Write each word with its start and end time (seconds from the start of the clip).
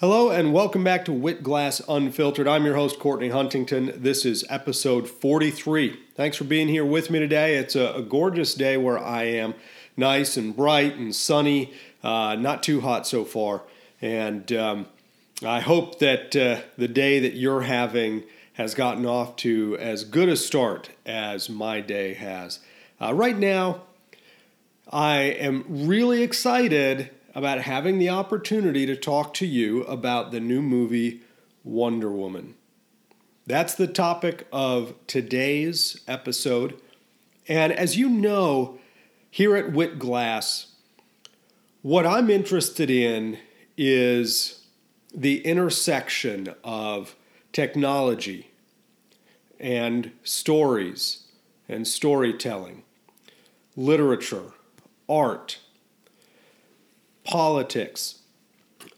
Hello 0.00 0.30
and 0.30 0.54
welcome 0.54 0.82
back 0.82 1.04
to 1.04 1.10
WitGlass 1.10 1.82
Unfiltered. 1.86 2.48
I'm 2.48 2.64
your 2.64 2.74
host, 2.74 2.98
Courtney 2.98 3.28
Huntington. 3.28 3.92
This 3.94 4.24
is 4.24 4.46
episode 4.48 5.06
43. 5.06 5.94
Thanks 6.14 6.38
for 6.38 6.44
being 6.44 6.68
here 6.68 6.86
with 6.86 7.10
me 7.10 7.18
today. 7.18 7.56
It's 7.56 7.76
a, 7.76 7.92
a 7.92 8.00
gorgeous 8.00 8.54
day 8.54 8.78
where 8.78 8.98
I 8.98 9.24
am, 9.24 9.52
nice 9.98 10.38
and 10.38 10.56
bright 10.56 10.96
and 10.96 11.14
sunny, 11.14 11.74
uh, 12.02 12.34
not 12.36 12.62
too 12.62 12.80
hot 12.80 13.06
so 13.06 13.26
far. 13.26 13.60
And 14.00 14.50
um, 14.54 14.86
I 15.44 15.60
hope 15.60 15.98
that 15.98 16.34
uh, 16.34 16.62
the 16.78 16.88
day 16.88 17.18
that 17.18 17.34
you're 17.34 17.60
having 17.60 18.22
has 18.54 18.74
gotten 18.74 19.04
off 19.04 19.36
to 19.36 19.76
as 19.78 20.04
good 20.04 20.30
a 20.30 20.36
start 20.36 20.88
as 21.04 21.50
my 21.50 21.82
day 21.82 22.14
has. 22.14 22.60
Uh, 23.02 23.12
right 23.12 23.36
now, 23.36 23.82
I 24.90 25.18
am 25.18 25.66
really 25.68 26.22
excited 26.22 27.10
about 27.34 27.62
having 27.62 27.98
the 27.98 28.08
opportunity 28.08 28.86
to 28.86 28.96
talk 28.96 29.34
to 29.34 29.46
you 29.46 29.82
about 29.84 30.30
the 30.30 30.40
new 30.40 30.60
movie 30.62 31.20
Wonder 31.64 32.10
Woman. 32.10 32.54
That's 33.46 33.74
the 33.74 33.86
topic 33.86 34.46
of 34.52 34.94
today's 35.06 36.00
episode. 36.06 36.80
And 37.48 37.72
as 37.72 37.96
you 37.96 38.08
know, 38.08 38.78
here 39.30 39.56
at 39.56 39.72
WitGlass, 39.72 40.66
what 41.82 42.06
I'm 42.06 42.30
interested 42.30 42.90
in 42.90 43.38
is 43.76 44.60
the 45.14 45.44
intersection 45.44 46.54
of 46.62 47.16
technology 47.52 48.50
and 49.58 50.12
stories 50.22 51.24
and 51.68 51.86
storytelling, 51.86 52.82
literature, 53.76 54.52
art, 55.08 55.58
politics. 57.30 58.16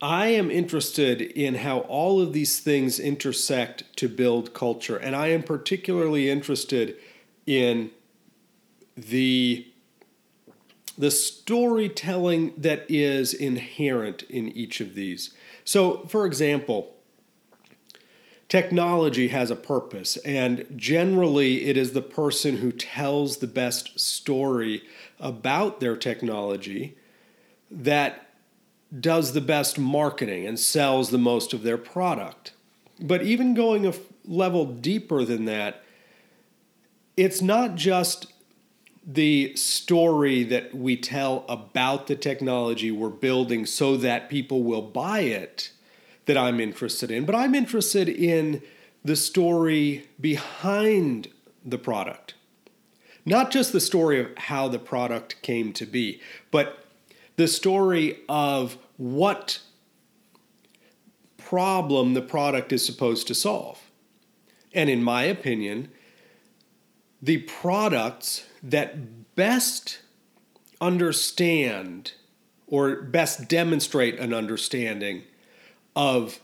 I 0.00 0.28
am 0.28 0.50
interested 0.50 1.20
in 1.20 1.56
how 1.56 1.80
all 1.80 2.18
of 2.18 2.32
these 2.32 2.60
things 2.60 2.98
intersect 2.98 3.84
to 3.96 4.08
build 4.08 4.54
culture, 4.54 4.96
and 4.96 5.14
I 5.14 5.28
am 5.28 5.42
particularly 5.42 6.30
interested 6.30 6.96
in 7.46 7.90
the 8.96 9.66
the 10.98 11.10
storytelling 11.10 12.52
that 12.56 12.84
is 12.88 13.32
inherent 13.32 14.22
in 14.24 14.48
each 14.50 14.80
of 14.80 14.94
these. 14.94 15.34
So, 15.64 16.04
for 16.06 16.26
example, 16.26 16.94
technology 18.48 19.28
has 19.28 19.50
a 19.50 19.56
purpose, 19.56 20.16
and 20.18 20.66
generally, 20.76 21.64
it 21.64 21.76
is 21.76 21.92
the 21.92 22.02
person 22.02 22.58
who 22.58 22.72
tells 22.72 23.38
the 23.38 23.46
best 23.46 23.98
story 24.00 24.82
about 25.18 25.80
their 25.80 25.96
technology 25.96 26.96
that 27.72 28.28
does 29.00 29.32
the 29.32 29.40
best 29.40 29.78
marketing 29.78 30.46
and 30.46 30.58
sells 30.60 31.10
the 31.10 31.18
most 31.18 31.52
of 31.52 31.62
their 31.62 31.78
product. 31.78 32.52
But 33.00 33.22
even 33.22 33.54
going 33.54 33.86
a 33.86 33.94
level 34.26 34.66
deeper 34.66 35.24
than 35.24 35.46
that, 35.46 35.82
it's 37.16 37.40
not 37.40 37.74
just 37.74 38.26
the 39.04 39.54
story 39.56 40.44
that 40.44 40.74
we 40.74 40.96
tell 40.96 41.44
about 41.48 42.06
the 42.06 42.14
technology 42.14 42.90
we're 42.90 43.08
building 43.08 43.66
so 43.66 43.96
that 43.96 44.30
people 44.30 44.62
will 44.62 44.82
buy 44.82 45.20
it 45.20 45.72
that 46.26 46.36
I'm 46.36 46.60
interested 46.60 47.10
in, 47.10 47.24
but 47.24 47.34
I'm 47.34 47.54
interested 47.54 48.08
in 48.08 48.62
the 49.04 49.16
story 49.16 50.08
behind 50.20 51.28
the 51.64 51.78
product. 51.78 52.34
Not 53.24 53.50
just 53.50 53.72
the 53.72 53.80
story 53.80 54.20
of 54.20 54.28
how 54.36 54.68
the 54.68 54.78
product 54.78 55.40
came 55.42 55.72
to 55.74 55.86
be, 55.86 56.20
but 56.50 56.81
the 57.42 57.48
story 57.48 58.20
of 58.28 58.78
what 58.98 59.58
problem 61.38 62.14
the 62.14 62.22
product 62.22 62.72
is 62.72 62.86
supposed 62.86 63.26
to 63.26 63.34
solve. 63.34 63.80
And 64.72 64.88
in 64.88 65.02
my 65.02 65.24
opinion, 65.24 65.90
the 67.20 67.38
products 67.38 68.46
that 68.62 69.34
best 69.34 70.02
understand 70.80 72.12
or 72.68 73.02
best 73.02 73.48
demonstrate 73.48 74.20
an 74.20 74.32
understanding 74.32 75.24
of 75.96 76.38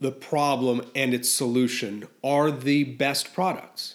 the 0.00 0.12
problem 0.12 0.82
and 0.94 1.14
its 1.14 1.30
solution 1.30 2.06
are 2.22 2.50
the 2.50 2.84
best 2.84 3.32
products. 3.32 3.94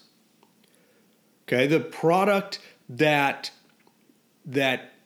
Okay, 1.44 1.68
the 1.68 1.82
product 1.82 2.58
that 2.90 3.52
that 4.44 4.97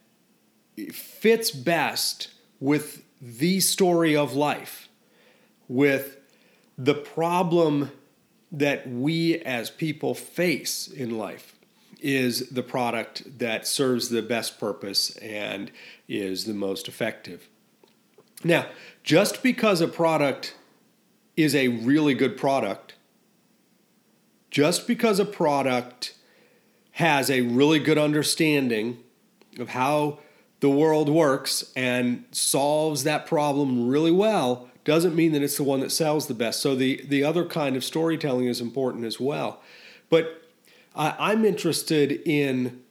fits 0.92 1.52
best 1.52 2.30
with 2.60 3.04
the 3.22 3.60
story 3.60 4.16
of 4.16 4.34
life, 4.34 4.90
with 5.68 6.18
the 6.78 6.96
problem 6.96 7.92
that 8.52 8.90
we 8.90 9.38
as 9.40 9.70
people 9.70 10.14
face 10.14 10.88
in 10.88 11.18
life 11.18 11.56
is 12.02 12.50
the 12.50 12.64
product 12.64 13.40
that 13.40 13.68
serves 13.68 14.10
the 14.10 14.22
best 14.22 14.60
purpose 14.60 15.16
and 15.18 15.72
is 16.08 16.46
the 16.46 16.54
most 16.54 16.88
effective. 16.88 17.48
Now, 18.44 18.66
just 19.04 19.44
because 19.44 19.82
a 19.82 19.88
product 19.88 20.56
is 21.38 21.54
a 21.54 21.68
really 21.68 22.16
good 22.16 22.38
product, 22.38 22.96
just 24.50 24.88
because 24.88 25.20
a 25.20 25.26
product 25.26 26.16
has 26.94 27.30
a 27.30 27.42
really 27.42 27.80
good 27.80 27.98
understanding 27.98 28.98
of 29.60 29.70
how 29.70 30.20
the 30.62 30.70
world 30.70 31.10
works 31.10 31.72
and 31.76 32.24
solves 32.32 33.04
that 33.04 33.26
problem 33.26 33.88
really 33.88 34.12
well 34.12 34.70
doesn't 34.84 35.16
mean 35.16 35.32
that 35.34 35.44
it's 35.44 35.58
the 35.58 35.64
one 35.64 35.80
that 35.82 35.92
sells 35.92 36.28
the 36.28 36.34
best. 36.34 36.62
So 36.62 36.76
the 36.76 37.04
the 37.08 37.24
other 37.24 37.46
kind 37.46 37.76
of 37.76 37.84
storytelling 37.84 38.48
is 38.48 38.62
important 38.62 39.06
as 39.06 39.20
well. 39.20 39.62
But 40.10 40.42
I'm 40.96 41.46
interested 41.46 42.22
in 42.26 42.82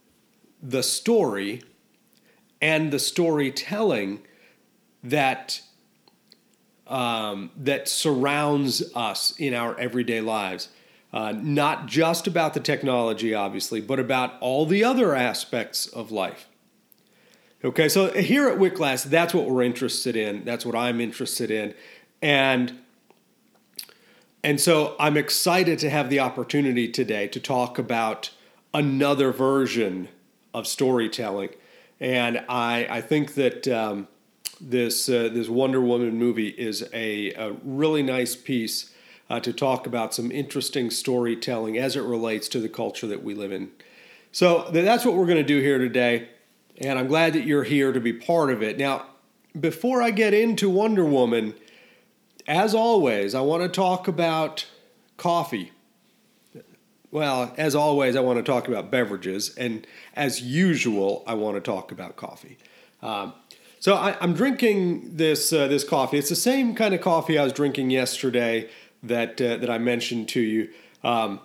the 0.62 0.82
story 0.82 1.62
and 2.60 2.92
the 2.92 2.98
storytelling 2.98 4.22
that 5.02 5.62
um, 6.86 7.50
that 7.56 7.88
surrounds 7.88 8.82
us 8.94 9.32
in 9.38 9.54
our 9.54 9.78
everyday 9.78 10.20
lives. 10.20 10.68
Uh, 11.12 11.32
not 11.32 11.86
just 11.86 12.26
about 12.26 12.54
the 12.54 12.60
technology, 12.60 13.34
obviously, 13.34 13.80
but 13.80 13.98
about 13.98 14.34
all 14.40 14.64
the 14.64 14.84
other 14.84 15.14
aspects 15.14 15.86
of 15.86 16.12
life. 16.12 16.49
Okay, 17.62 17.90
so 17.90 18.10
here 18.12 18.48
at 18.48 18.56
WitGlass, 18.56 19.04
that's 19.04 19.34
what 19.34 19.44
we're 19.44 19.62
interested 19.62 20.16
in. 20.16 20.46
That's 20.46 20.64
what 20.64 20.74
I'm 20.74 20.98
interested 20.98 21.50
in, 21.50 21.74
and 22.22 22.78
and 24.42 24.58
so 24.58 24.96
I'm 24.98 25.18
excited 25.18 25.78
to 25.80 25.90
have 25.90 26.08
the 26.08 26.20
opportunity 26.20 26.88
today 26.88 27.28
to 27.28 27.38
talk 27.38 27.78
about 27.78 28.30
another 28.72 29.30
version 29.30 30.08
of 30.54 30.66
storytelling, 30.66 31.50
and 32.00 32.42
I 32.48 32.86
I 32.88 33.00
think 33.02 33.34
that 33.34 33.68
um, 33.68 34.08
this 34.58 35.10
uh, 35.10 35.28
this 35.30 35.50
Wonder 35.50 35.82
Woman 35.82 36.16
movie 36.16 36.48
is 36.48 36.88
a, 36.94 37.34
a 37.34 37.52
really 37.62 38.02
nice 38.02 38.36
piece 38.36 38.90
uh, 39.28 39.38
to 39.40 39.52
talk 39.52 39.86
about 39.86 40.14
some 40.14 40.32
interesting 40.32 40.88
storytelling 40.90 41.76
as 41.76 41.94
it 41.94 42.04
relates 42.04 42.48
to 42.48 42.58
the 42.58 42.70
culture 42.70 43.06
that 43.06 43.22
we 43.22 43.34
live 43.34 43.52
in. 43.52 43.70
So 44.32 44.70
that's 44.70 45.04
what 45.04 45.14
we're 45.14 45.26
going 45.26 45.36
to 45.36 45.42
do 45.42 45.60
here 45.60 45.76
today 45.76 46.30
and 46.80 46.98
I'm 46.98 47.06
glad 47.06 47.34
that 47.34 47.44
you're 47.44 47.64
here 47.64 47.92
to 47.92 48.00
be 48.00 48.12
part 48.12 48.50
of 48.50 48.62
it. 48.62 48.78
Now, 48.78 49.06
before 49.58 50.00
I 50.00 50.10
get 50.10 50.32
into 50.32 50.70
Wonder 50.70 51.04
Woman, 51.04 51.54
as 52.46 52.74
always, 52.74 53.34
I 53.34 53.42
want 53.42 53.62
to 53.62 53.68
talk 53.68 54.08
about 54.08 54.66
coffee. 55.16 55.72
Well, 57.10 57.52
as 57.56 57.74
always, 57.74 58.16
I 58.16 58.20
want 58.20 58.38
to 58.38 58.42
talk 58.42 58.68
about 58.68 58.90
beverages, 58.90 59.54
and 59.56 59.86
as 60.14 60.40
usual, 60.40 61.24
I 61.26 61.34
want 61.34 61.56
to 61.56 61.60
talk 61.60 61.92
about 61.92 62.16
coffee. 62.16 62.56
Um, 63.02 63.34
so 63.80 63.94
I, 63.94 64.16
am 64.22 64.34
drinking 64.34 65.16
this 65.16 65.52
uh, 65.52 65.66
this 65.66 65.84
coffee. 65.84 66.18
It's 66.18 66.28
the 66.28 66.36
same 66.36 66.74
kind 66.74 66.94
of 66.94 67.00
coffee 67.00 67.38
I 67.38 67.44
was 67.44 67.52
drinking 67.52 67.90
yesterday 67.90 68.68
that 69.02 69.40
uh, 69.40 69.56
that 69.56 69.68
I 69.68 69.78
mentioned 69.78 70.28
to 70.30 70.40
you. 70.40 70.68
Um, 71.02 71.40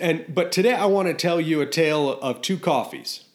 and 0.00 0.24
but 0.34 0.50
today 0.50 0.74
I 0.74 0.86
want 0.86 1.08
to 1.08 1.14
tell 1.14 1.40
you 1.40 1.60
a 1.60 1.66
tale 1.66 2.10
of 2.20 2.42
two 2.42 2.58
coffees. 2.58 3.27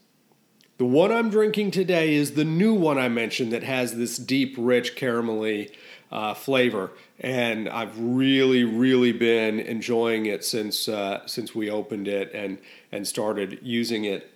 The 0.77 0.85
one 0.85 1.11
I'm 1.11 1.29
drinking 1.29 1.71
today 1.71 2.15
is 2.15 2.31
the 2.31 2.43
new 2.43 2.73
one 2.73 2.97
I 2.97 3.07
mentioned 3.07 3.53
that 3.53 3.61
has 3.61 3.95
this 3.95 4.17
deep, 4.17 4.55
rich, 4.57 4.95
caramelly 4.95 5.71
uh, 6.11 6.33
flavor, 6.33 6.91
and 7.19 7.69
I've 7.69 7.97
really, 7.99 8.63
really 8.63 9.11
been 9.11 9.59
enjoying 9.59 10.25
it 10.25 10.43
since 10.43 10.87
uh, 10.87 11.27
since 11.27 11.53
we 11.53 11.69
opened 11.69 12.07
it 12.07 12.33
and 12.33 12.57
and 12.91 13.07
started 13.07 13.59
using 13.61 14.05
it. 14.05 14.31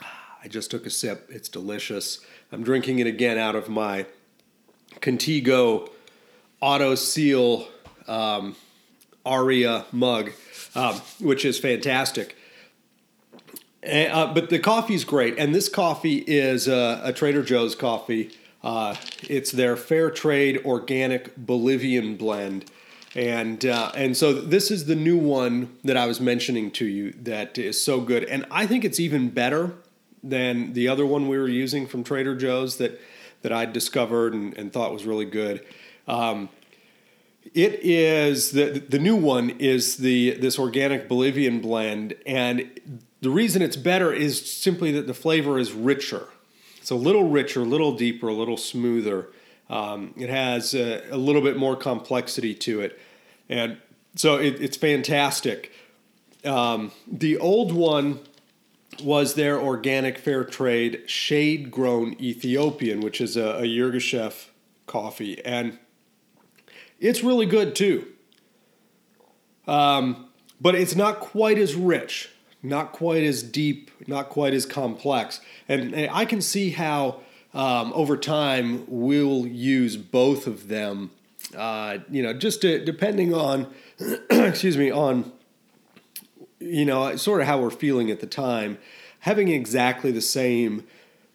I 0.00 0.48
just 0.48 0.70
took 0.70 0.86
a 0.86 0.90
sip. 0.90 1.28
It's 1.28 1.48
delicious. 1.48 2.20
I'm 2.52 2.62
drinking 2.62 3.00
it 3.00 3.06
again 3.08 3.38
out 3.38 3.56
of 3.56 3.68
my 3.68 4.06
Contigo 5.00 5.90
Auto 6.60 6.94
Seal 6.94 7.66
um, 8.06 8.54
Aria 9.26 9.84
mug, 9.90 10.30
um, 10.76 10.94
which 11.18 11.44
is 11.44 11.58
fantastic. 11.58 12.36
Uh, 13.84 14.32
but 14.32 14.48
the 14.48 14.58
coffee's 14.58 15.04
great, 15.04 15.36
and 15.38 15.54
this 15.54 15.68
coffee 15.68 16.18
is 16.18 16.68
uh, 16.68 17.00
a 17.02 17.12
Trader 17.12 17.42
Joe's 17.42 17.74
coffee. 17.74 18.30
Uh, 18.62 18.94
it's 19.28 19.50
their 19.50 19.76
fair 19.76 20.10
trade 20.10 20.62
organic 20.64 21.36
Bolivian 21.36 22.16
blend. 22.16 22.70
And 23.14 23.64
uh, 23.66 23.92
and 23.94 24.16
so 24.16 24.32
this 24.32 24.70
is 24.70 24.86
the 24.86 24.94
new 24.94 25.18
one 25.18 25.76
that 25.84 25.96
I 25.98 26.06
was 26.06 26.20
mentioning 26.20 26.70
to 26.72 26.86
you 26.86 27.12
that 27.22 27.58
is 27.58 27.82
so 27.82 28.00
good, 28.00 28.24
and 28.24 28.46
I 28.50 28.66
think 28.66 28.84
it's 28.84 28.98
even 28.98 29.28
better 29.28 29.74
than 30.22 30.72
the 30.72 30.88
other 30.88 31.04
one 31.04 31.28
we 31.28 31.36
were 31.36 31.48
using 31.48 31.86
from 31.86 32.04
Trader 32.04 32.34
Joe's 32.34 32.78
that 32.78 32.98
that 33.42 33.52
I 33.52 33.66
discovered 33.66 34.32
and, 34.32 34.56
and 34.56 34.72
thought 34.72 34.92
was 34.92 35.04
really 35.04 35.26
good. 35.26 35.62
Um, 36.08 36.48
it 37.52 37.80
is 37.82 38.52
the 38.52 38.82
the 38.88 38.98
new 38.98 39.16
one 39.16 39.50
is 39.50 39.98
the 39.98 40.30
this 40.30 40.58
organic 40.58 41.06
Bolivian 41.06 41.60
blend, 41.60 42.14
and 42.24 42.70
the 43.22 43.30
reason 43.30 43.62
it's 43.62 43.76
better 43.76 44.12
is 44.12 44.52
simply 44.52 44.90
that 44.92 45.06
the 45.06 45.14
flavor 45.14 45.58
is 45.58 45.72
richer. 45.72 46.26
It's 46.78 46.90
a 46.90 46.96
little 46.96 47.30
richer, 47.30 47.60
a 47.60 47.64
little 47.64 47.96
deeper, 47.96 48.26
a 48.26 48.34
little 48.34 48.56
smoother. 48.56 49.28
Um, 49.70 50.12
it 50.18 50.28
has 50.28 50.74
a, 50.74 51.08
a, 51.08 51.16
little 51.16 51.40
bit 51.40 51.56
more 51.56 51.76
complexity 51.76 52.52
to 52.56 52.80
it, 52.80 52.98
and 53.48 53.78
so 54.16 54.36
it, 54.36 54.60
it's 54.60 54.76
fantastic. 54.76 55.72
Um, 56.44 56.90
the 57.06 57.38
old 57.38 57.72
one 57.72 58.18
was 59.02 59.34
their 59.34 59.58
organic 59.58 60.18
fair 60.18 60.44
trade 60.44 61.04
shade 61.06 61.70
grown 61.70 62.16
Ethiopian, 62.20 63.00
which 63.00 63.20
is 63.20 63.36
a, 63.36 63.58
a 63.58 63.62
Yirgacheffe 63.62 64.48
coffee, 64.86 65.42
and 65.44 65.78
it's 66.98 67.22
really 67.22 67.46
good 67.46 67.76
too. 67.76 68.08
Um, 69.68 70.28
but 70.60 70.74
it's 70.74 70.96
not 70.96 71.20
quite 71.20 71.56
as 71.56 71.76
rich 71.76 72.28
not 72.62 72.92
quite 72.92 73.24
as 73.24 73.42
deep, 73.42 73.90
not 74.06 74.28
quite 74.28 74.54
as 74.54 74.66
complex. 74.66 75.40
And, 75.68 75.94
and 75.94 76.10
I 76.12 76.24
can 76.24 76.40
see 76.40 76.70
how 76.70 77.20
um, 77.54 77.92
over 77.94 78.16
time 78.16 78.84
we'll 78.86 79.46
use 79.46 79.96
both 79.96 80.46
of 80.46 80.68
them. 80.68 81.10
Uh, 81.56 81.98
you 82.10 82.22
know, 82.22 82.32
just 82.32 82.62
to, 82.62 82.82
depending 82.84 83.34
on, 83.34 83.66
excuse 84.30 84.76
me, 84.76 84.90
on 84.90 85.32
you 86.62 86.84
know, 86.84 87.16
sort 87.16 87.40
of 87.40 87.46
how 87.46 87.60
we're 87.60 87.70
feeling 87.70 88.10
at 88.10 88.20
the 88.20 88.26
time. 88.26 88.78
Having 89.20 89.48
exactly 89.48 90.10
the 90.10 90.20
same 90.20 90.84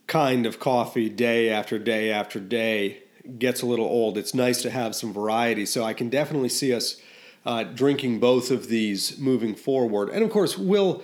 kind 0.08 0.46
of 0.46 0.60
coffee 0.60 1.10
day 1.10 1.50
after 1.50 1.78
day 1.78 2.12
after 2.12 2.40
day 2.40 3.04
gets 3.38 3.62
a 3.62 3.66
little 3.66 3.86
old. 3.86 4.18
It's 4.18 4.34
nice 4.34 4.62
to 4.62 4.70
have 4.70 4.96
some 4.96 5.14
variety. 5.14 5.66
So 5.66 5.84
I 5.84 5.94
can 5.94 6.10
definitely 6.10 6.50
see 6.50 6.74
us 6.74 7.02
uh, 7.46 7.64
drinking 7.64 8.20
both 8.20 8.52
of 8.52 8.68
these 8.68 9.18
moving 9.20 9.56
forward. 9.56 10.10
And 10.10 10.24
of 10.24 10.30
course, 10.30 10.58
we'll 10.58 11.04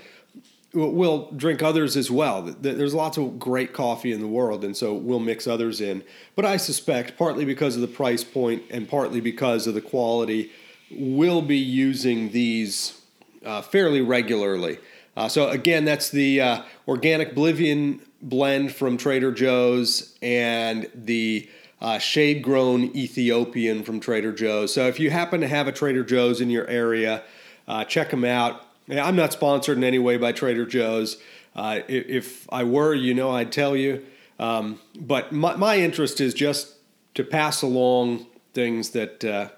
we'll 0.73 1.29
drink 1.31 1.61
others 1.61 1.95
as 1.95 2.09
well. 2.09 2.41
There's 2.41 2.93
lots 2.93 3.17
of 3.17 3.37
great 3.37 3.73
coffee 3.73 4.11
in 4.11 4.21
the 4.21 4.27
world, 4.27 4.63
and 4.63 4.75
so 4.75 4.93
we'll 4.93 5.19
mix 5.19 5.47
others 5.47 5.79
in. 5.81 6.03
But 6.35 6.45
I 6.45 6.57
suspect, 6.57 7.17
partly 7.17 7.45
because 7.45 7.75
of 7.75 7.81
the 7.81 7.87
price 7.87 8.23
point 8.23 8.63
and 8.69 8.89
partly 8.89 9.21
because 9.21 9.67
of 9.67 9.75
the 9.75 9.81
quality, 9.81 10.51
we'll 10.91 11.41
be 11.41 11.57
using 11.57 12.31
these 12.31 12.99
uh, 13.45 13.61
fairly 13.61 14.01
regularly. 14.01 14.79
Uh, 15.15 15.27
so 15.27 15.49
again, 15.49 15.85
that's 15.85 16.09
the 16.09 16.41
uh, 16.41 16.61
organic 16.87 17.35
Bolivian 17.35 18.01
blend 18.21 18.73
from 18.73 18.97
Trader 18.97 19.31
Joe's 19.31 20.17
and 20.21 20.89
the 20.95 21.47
uh, 21.81 21.99
shade 21.99 22.41
grown 22.41 22.85
Ethiopian 22.95 23.83
from 23.83 23.99
Trader 23.99 24.31
Joe's. 24.31 24.73
So 24.73 24.87
if 24.87 24.99
you 24.99 25.11
happen 25.11 25.41
to 25.41 25.47
have 25.47 25.67
a 25.67 25.71
Trader 25.71 26.03
Joe's 26.03 26.41
in 26.41 26.49
your 26.49 26.65
area, 26.67 27.23
uh, 27.67 27.83
check 27.83 28.09
them 28.09 28.23
out. 28.23 28.65
I'm 28.89 29.15
not 29.15 29.33
sponsored 29.33 29.77
in 29.77 29.83
any 29.83 29.99
way 29.99 30.17
by 30.17 30.31
Trader 30.31 30.65
Joe's. 30.65 31.17
Uh, 31.55 31.81
if 31.87 32.47
I 32.51 32.63
were, 32.63 32.93
you 32.93 33.13
know, 33.13 33.31
I'd 33.31 33.51
tell 33.51 33.75
you. 33.75 34.05
Um, 34.39 34.79
but 34.99 35.31
my, 35.31 35.55
my 35.55 35.77
interest 35.77 36.19
is 36.19 36.33
just 36.33 36.75
to 37.13 37.23
pass 37.23 37.61
along 37.61 38.25
things 38.53 38.91
that 38.91 39.23
uh, 39.23 39.49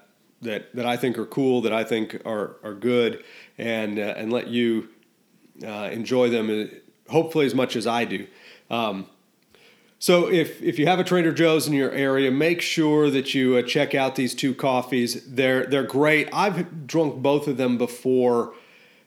that 0.42 0.74
that 0.74 0.86
I 0.86 0.96
think 0.96 1.18
are 1.18 1.26
cool, 1.26 1.62
that 1.62 1.72
I 1.72 1.84
think 1.84 2.20
are 2.26 2.56
are 2.62 2.74
good, 2.74 3.24
and 3.58 3.98
uh, 3.98 4.14
and 4.16 4.32
let 4.32 4.48
you 4.48 4.88
uh, 5.64 5.88
enjoy 5.90 6.28
them, 6.28 6.50
uh, 6.50 7.10
hopefully 7.10 7.46
as 7.46 7.54
much 7.54 7.76
as 7.76 7.86
I 7.86 8.04
do. 8.04 8.26
Um, 8.70 9.06
so 9.98 10.30
if 10.30 10.62
if 10.62 10.78
you 10.78 10.86
have 10.86 10.98
a 10.98 11.04
Trader 11.04 11.32
Joe's 11.32 11.66
in 11.66 11.72
your 11.72 11.90
area, 11.92 12.30
make 12.30 12.60
sure 12.60 13.10
that 13.10 13.34
you 13.34 13.56
uh, 13.56 13.62
check 13.62 13.94
out 13.94 14.14
these 14.14 14.34
two 14.34 14.54
coffees. 14.54 15.26
They're 15.26 15.64
they're 15.64 15.82
great. 15.82 16.28
I've 16.32 16.86
drunk 16.86 17.22
both 17.22 17.48
of 17.48 17.56
them 17.56 17.78
before 17.78 18.52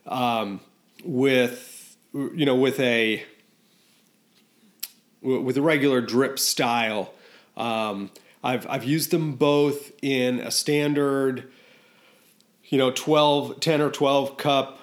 um, 0.09 0.59
with 1.05 1.95
you 2.13 2.45
know 2.45 2.55
with 2.55 2.79
a 2.79 3.23
with 5.21 5.57
a 5.57 5.61
regular 5.61 6.01
drip 6.01 6.37
style. 6.39 7.13
Um, 7.55 8.11
I've 8.43 8.67
I've 8.67 8.83
used 8.83 9.11
them 9.11 9.33
both 9.33 9.91
in 10.01 10.39
a 10.39 10.51
standard, 10.51 11.51
you 12.65 12.77
know, 12.77 12.91
12, 12.91 13.59
10 13.59 13.81
or 13.81 13.91
12 13.91 14.37
cup 14.37 14.79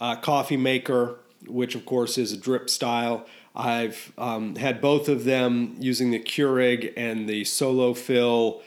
uh, 0.00 0.16
coffee 0.16 0.56
maker, 0.56 1.16
which 1.46 1.74
of 1.74 1.86
course 1.86 2.18
is 2.18 2.32
a 2.32 2.36
drip 2.36 2.68
style. 2.68 3.26
I've 3.54 4.12
um, 4.18 4.56
had 4.56 4.80
both 4.80 5.08
of 5.08 5.24
them 5.24 5.74
using 5.80 6.10
the 6.10 6.20
Keurig 6.20 6.92
and 6.96 7.28
the 7.28 7.42
Solofill 7.42 8.62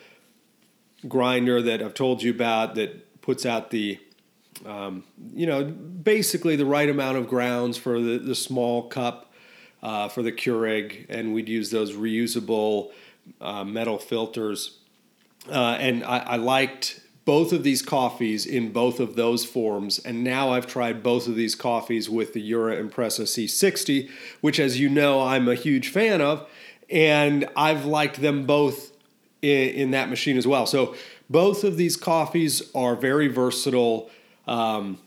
grinder 1.08 1.62
that 1.62 1.82
I've 1.82 1.94
told 1.94 2.22
you 2.24 2.32
about 2.32 2.76
that 2.76 3.22
puts 3.22 3.46
out 3.46 3.70
the 3.70 4.00
um, 4.66 5.04
you 5.34 5.46
know, 5.46 5.64
basically 5.64 6.56
the 6.56 6.66
right 6.66 6.90
amount 6.90 7.18
of 7.18 7.28
grounds 7.28 7.78
for 7.78 8.00
the, 8.00 8.18
the 8.18 8.36
small 8.36 8.84
cup 8.84 9.32
uh, 9.82 10.08
for 10.08 10.22
the 10.22 10.32
Keurig, 10.32 11.06
and 11.10 11.34
we'd 11.34 11.50
use 11.50 11.72
those 11.72 11.94
reusable 11.94 12.92
uh, 13.40 13.64
metal 13.64 13.98
filters. 13.98 14.78
Uh, 15.50 15.78
and 15.80 16.04
I, 16.04 16.20
I, 16.20 16.36
liked 16.36 17.02
both 17.26 17.52
of 17.52 17.64
these 17.64 17.82
coffees 17.82 18.46
in 18.46 18.72
both 18.72 19.00
of 19.00 19.16
those 19.16 19.44
forms, 19.44 19.98
and 19.98 20.24
now 20.24 20.52
I've 20.52 20.68
tried 20.68 21.02
both 21.02 21.28
of 21.28 21.36
these 21.36 21.56
coffees 21.56 22.10
with 22.10 22.34
the 22.34 22.48
Jura 22.48 22.82
Impressa 22.82 23.24
C60, 23.24 24.10
which, 24.42 24.60
as 24.60 24.80
you 24.80 24.88
know, 24.88 25.22
I'm 25.22 25.48
a 25.48 25.56
huge 25.56 25.90
fan 25.90 26.22
of, 26.22 26.48
and 26.92 27.50
I've 27.56 27.86
liked 27.86 28.22
them 28.22 28.46
both 28.46 28.92
in, 29.42 29.70
in 29.70 29.92
that 29.92 30.10
machine 30.10 30.38
as 30.38 30.46
well. 30.46 30.68
So 30.68 30.96
both 31.30 31.64
of 31.64 31.78
these 31.78 31.98
coffees 31.98 32.62
are 32.76 32.96
very 32.96 33.28
versatile 33.28 34.12
um, 34.48 35.00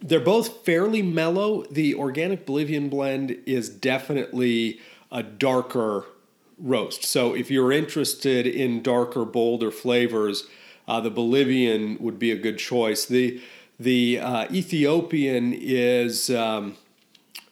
they're 0.00 0.20
both 0.20 0.64
fairly 0.64 1.02
mellow. 1.02 1.64
The 1.70 1.94
organic 1.94 2.46
Bolivian 2.46 2.88
blend 2.88 3.38
is 3.46 3.68
definitely 3.68 4.80
a 5.10 5.22
darker 5.22 6.06
roast. 6.58 7.04
So 7.04 7.34
if 7.34 7.50
you're 7.50 7.72
interested 7.72 8.46
in 8.46 8.82
darker, 8.82 9.24
bolder 9.24 9.70
flavors, 9.70 10.46
uh, 10.88 11.00
the 11.00 11.10
Bolivian 11.10 11.98
would 12.00 12.18
be 12.18 12.30
a 12.30 12.36
good 12.36 12.58
choice. 12.58 13.04
The 13.04 13.40
the 13.78 14.18
uh, 14.20 14.46
Ethiopian 14.50 15.52
is 15.52 16.30
um, 16.30 16.76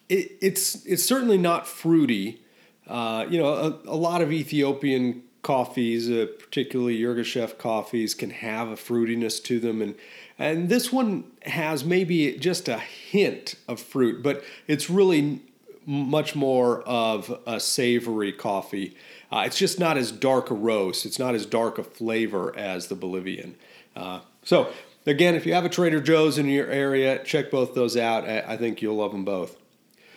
it, 0.09 0.33
it's 0.41 0.85
it's 0.87 1.05
certainly 1.05 1.39
not 1.39 1.67
fruity. 1.67 2.41
Uh, 2.87 3.27
you 3.29 3.39
know, 3.39 3.49
a, 3.49 3.91
a, 3.91 3.97
lot 3.97 4.21
of 4.21 4.31
Ethiopian 4.31 5.23
coffees, 5.43 6.11
uh, 6.11 6.27
particularly 6.39 6.99
Yirgacheffe 6.99 7.57
coffees, 7.57 8.15
can 8.15 8.29
have 8.29 8.69
a 8.69 8.77
fruitiness 8.77 9.43
to 9.45 9.59
them, 9.59 9.81
and 9.81 9.95
and 10.39 10.69
this 10.69 10.93
one 10.93 11.25
has 11.43 11.85
maybe 11.85 12.37
just 12.39 12.69
a 12.69 12.79
hint 12.79 13.55
of 13.69 13.81
fruit, 13.81 14.23
but 14.23 14.43
it's 14.67 14.91
really 14.91 15.41
much 15.87 16.35
more 16.35 16.83
of 16.83 17.41
a 17.47 17.61
savory 17.61 18.33
coffee. 18.33 18.97
Uh, 19.31 19.45
it's 19.47 19.59
just 19.59 19.79
not 19.79 19.97
as 19.97 20.11
dark 20.11 20.51
a 20.51 20.55
roast. 20.55 21.05
It's 21.07 21.19
not 21.19 21.35
as 21.35 21.47
dark 21.47 21.79
a 21.79 21.85
flavor 21.85 22.57
as 22.57 22.89
the 22.89 22.95
Bolivian. 22.95 23.57
Uh, 23.95 24.21
so 24.43 24.71
again, 25.07 25.35
if 25.35 25.47
you 25.47 25.55
have 25.55 25.65
a 25.65 25.69
Trader 25.69 26.01
Joe's 26.01 26.39
in 26.39 26.49
your 26.49 26.69
area, 26.69 27.23
check 27.23 27.51
both 27.51 27.75
those 27.75 27.97
out. 27.97 28.25
I 28.27 28.57
think 28.57 28.81
you'll 28.81 28.97
love 28.97 29.13
them 29.13 29.25
both. 29.25 29.57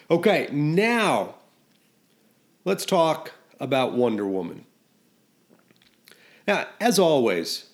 Okay, 0.09 0.47
now 0.51 1.35
let's 2.63 2.85
talk 2.85 3.33
about 3.59 3.93
Wonder 3.93 4.25
Woman. 4.25 4.65
Now, 6.47 6.67
as 6.79 6.97
always, 6.97 7.65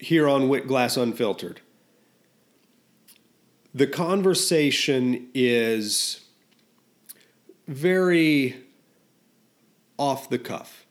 here 0.00 0.28
on 0.28 0.48
WitGlass 0.48 1.00
Unfiltered. 1.00 1.60
The 3.74 3.86
conversation 3.86 5.28
is 5.32 6.24
very 7.68 8.56
off 9.98 10.28
the 10.28 10.38
cuff. 10.38 10.86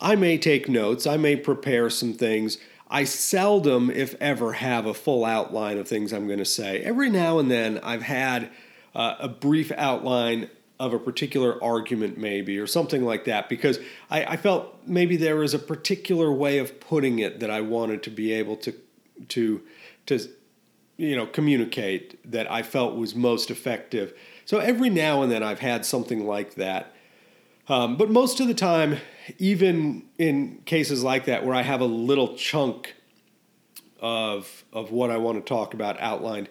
I 0.00 0.14
may 0.14 0.38
take 0.38 0.68
notes, 0.68 1.06
I 1.06 1.16
may 1.16 1.36
prepare 1.36 1.90
some 1.90 2.12
things. 2.12 2.58
I 2.88 3.02
seldom, 3.02 3.90
if 3.90 4.14
ever, 4.20 4.52
have 4.52 4.86
a 4.86 4.94
full 4.94 5.24
outline 5.24 5.78
of 5.78 5.88
things 5.88 6.12
I'm 6.12 6.26
going 6.26 6.38
to 6.38 6.44
say. 6.44 6.80
Every 6.82 7.10
now 7.10 7.40
and 7.40 7.50
then, 7.50 7.80
I've 7.82 8.02
had 8.02 8.50
uh, 8.94 9.16
a 9.18 9.28
brief 9.28 9.72
outline 9.72 10.50
of 10.78 10.92
a 10.92 10.98
particular 10.98 11.62
argument, 11.62 12.18
maybe, 12.18 12.58
or 12.58 12.66
something 12.66 13.04
like 13.04 13.24
that, 13.24 13.48
because 13.48 13.78
I, 14.10 14.24
I, 14.24 14.36
felt 14.36 14.76
maybe 14.86 15.16
there 15.16 15.36
was 15.36 15.54
a 15.54 15.58
particular 15.58 16.30
way 16.30 16.58
of 16.58 16.80
putting 16.80 17.18
it 17.18 17.40
that 17.40 17.50
I 17.50 17.62
wanted 17.62 18.02
to 18.04 18.10
be 18.10 18.32
able 18.32 18.56
to 18.58 18.74
to 19.28 19.62
to 20.06 20.20
you 20.98 21.16
know 21.16 21.26
communicate 21.26 22.30
that 22.30 22.50
I 22.50 22.62
felt 22.62 22.96
was 22.96 23.14
most 23.14 23.50
effective. 23.50 24.12
So 24.44 24.58
every 24.58 24.90
now 24.90 25.22
and 25.22 25.32
then 25.32 25.42
I've 25.42 25.60
had 25.60 25.86
something 25.86 26.26
like 26.26 26.54
that. 26.54 26.92
Um, 27.68 27.96
but 27.96 28.10
most 28.10 28.38
of 28.38 28.46
the 28.46 28.54
time, 28.54 28.98
even 29.38 30.04
in 30.18 30.60
cases 30.66 31.02
like 31.02 31.24
that 31.24 31.44
where 31.44 31.54
I 31.54 31.62
have 31.62 31.80
a 31.80 31.86
little 31.86 32.36
chunk 32.36 32.94
of 33.98 34.64
of 34.72 34.90
what 34.90 35.10
I 35.10 35.16
want 35.16 35.38
to 35.38 35.48
talk 35.48 35.74
about 35.74 35.98
outlined, 36.00 36.48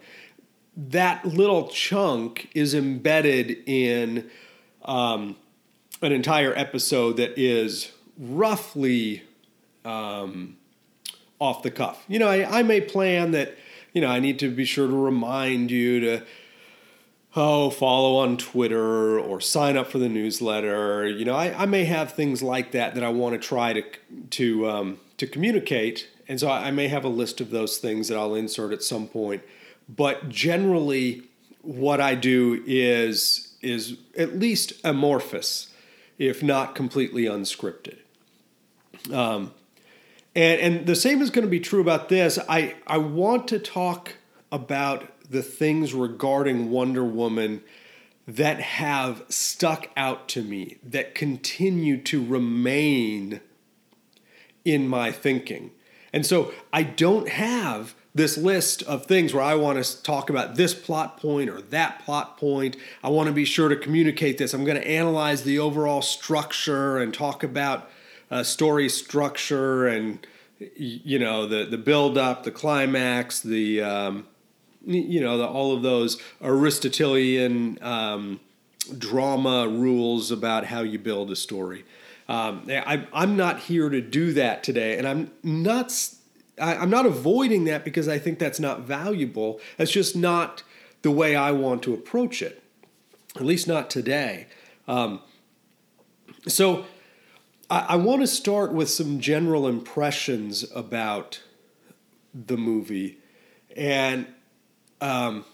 that 0.78 1.26
little 1.26 1.68
chunk 1.68 2.50
is 2.54 2.74
embedded 2.74 3.64
in 3.66 4.30
um, 4.84 5.36
an 6.02 6.12
entire 6.12 6.54
episode 6.56 7.18
that 7.18 7.38
is 7.38 7.92
roughly 8.18 9.24
um, 9.84 10.58
off 11.40 11.64
the 11.64 11.72
cuff. 11.72 12.04
You 12.08 12.20
know, 12.20 12.28
I, 12.28 12.60
I 12.60 12.64
may 12.64 12.82
plan 12.82 13.32
that. 13.32 13.58
You 13.94 14.02
know, 14.02 14.10
I 14.10 14.20
need 14.20 14.40
to 14.40 14.54
be 14.54 14.66
sure 14.66 14.88
to 14.88 14.94
remind 14.94 15.72
you 15.72 16.02
to 16.02 16.26
oh, 17.36 17.70
follow 17.70 18.18
on 18.18 18.38
Twitter 18.38 19.20
or 19.20 19.42
sign 19.42 19.78
up 19.78 19.88
for 19.88 20.00
the 20.00 20.10
newsletter. 20.10 21.08
You 21.08 21.26
know, 21.26 21.36
I, 21.36 21.64
I 21.64 21.66
may 21.66 21.86
have 21.86 22.14
things 22.14 22.42
like 22.42 22.72
that 22.72 22.96
that 22.96 23.04
I 23.04 23.10
want 23.10 23.40
to 23.40 23.48
try 23.48 23.74
to 23.74 23.84
to 24.32 24.70
um, 24.70 24.98
to 25.18 25.28
communicate, 25.28 26.10
and 26.28 26.40
so 26.40 26.50
I 26.50 26.72
may 26.72 26.88
have 26.88 27.04
a 27.04 27.10
list 27.10 27.42
of 27.42 27.52
those 27.52 27.78
things 27.78 28.08
that 28.08 28.18
I'll 28.18 28.36
insert 28.36 28.74
at 28.74 28.84
some 28.84 29.08
point. 29.08 29.44
But 29.88 30.30
generally, 30.30 31.24
what 31.62 32.02
I 32.02 32.16
do 32.16 32.64
is 32.66 33.56
is 33.62 33.98
at 34.18 34.38
least 34.38 34.74
amorphous, 34.84 35.70
if 36.20 36.44
not 36.44 36.76
completely 36.76 37.24
unscripted. 37.24 37.98
Um, 39.12 39.54
and 40.36 40.60
and 40.62 40.86
the 40.86 40.96
same 40.96 41.22
is 41.22 41.30
going 41.30 41.46
to 41.46 41.52
be 41.52 41.60
true 41.60 41.82
about 41.82 42.10
this. 42.10 42.40
I 42.50 42.76
I 42.88 42.98
want 42.98 43.48
to 43.50 43.60
talk 43.60 44.14
about 44.52 45.10
the 45.30 45.42
things 45.42 45.94
regarding 45.94 46.70
Wonder 46.70 47.04
Woman 47.04 47.64
that 48.28 48.60
have 48.60 49.24
stuck 49.30 49.90
out 49.96 50.28
to 50.30 50.42
me, 50.42 50.78
that 50.84 51.14
continue 51.14 52.02
to 52.02 52.26
remain 52.26 53.40
in 54.64 54.88
my 54.88 55.12
thinking. 55.12 55.72
And 56.12 56.26
so 56.26 56.52
I 56.74 56.84
don't 56.84 57.30
have 57.30 57.94
this 58.16 58.38
list 58.38 58.82
of 58.84 59.06
things 59.06 59.34
where 59.34 59.44
I 59.44 59.56
want 59.56 59.84
to 59.84 60.02
talk 60.02 60.30
about 60.30 60.56
this 60.56 60.74
plot 60.74 61.18
point 61.18 61.50
or 61.50 61.62
that 61.62 62.00
plot 62.04 62.38
point. 62.38 62.78
I 63.04 63.10
want 63.10 63.28
to 63.28 63.34
be 63.34 63.46
sure 63.46 63.70
to 63.70 63.76
communicate 63.76 64.38
this. 64.38 64.54
I'm 64.54 64.64
going 64.64 64.82
to 64.82 64.88
analyze 64.88 65.44
the 65.44 65.60
overall 65.60 66.02
structure 66.02 66.98
and 66.98 67.14
talk 67.14 67.44
about 67.44 67.92
uh, 68.32 68.42
story 68.42 68.90
structure 68.90 69.86
and 69.86 70.26
you 70.78 71.20
know 71.20 71.46
the 71.46 71.66
the 71.66 71.78
build 71.78 72.18
up, 72.18 72.44
the 72.44 72.52
climax, 72.52 73.42
the 73.42 73.82
um, 73.82 74.26
you 74.86 75.20
know, 75.20 75.38
the, 75.38 75.46
all 75.46 75.74
of 75.74 75.82
those 75.82 76.22
Aristotelian 76.42 77.80
um, 77.82 78.40
drama 78.98 79.68
rules 79.68 80.32
about 80.32 80.66
how 80.66 80.82
you 80.82 81.00
build 81.00 81.32
a 81.32 81.36
story. 81.36 81.86
Um, 82.28 82.64
I, 82.70 83.08
I'm 83.14 83.36
not 83.36 83.62
here 83.62 83.90
to 83.90 84.02
do 84.02 84.34
that 84.34 84.64
today, 84.64 84.98
and 84.98 85.08
I'm 85.08 85.32
not. 85.44 85.92
I, 86.60 86.76
I'm 86.76 86.90
not 86.90 87.06
avoiding 87.06 87.66
that 87.66 87.84
because 87.84 88.08
I 88.08 88.20
think 88.20 88.40
that's 88.40 88.60
not 88.60 88.82
valuable. 88.82 89.60
That's 89.78 89.92
just 89.92 90.16
not 90.16 90.64
the 91.02 91.12
way 91.12 91.36
I 91.36 91.52
want 91.52 91.84
to 91.84 91.94
approach 91.94 92.42
it, 92.42 92.64
at 93.36 93.44
least 93.44 93.68
not 93.68 93.90
today. 93.90 94.48
Um, 94.88 95.22
so, 96.48 96.86
I, 97.70 97.86
I 97.90 97.96
want 97.96 98.22
to 98.22 98.28
start 98.28 98.74
with 98.74 98.90
some 98.90 99.20
general 99.20 99.68
impressions 99.68 100.66
about 100.74 101.42
the 102.34 102.58
movie, 102.58 103.18
and 103.76 104.28
um, 105.02 105.46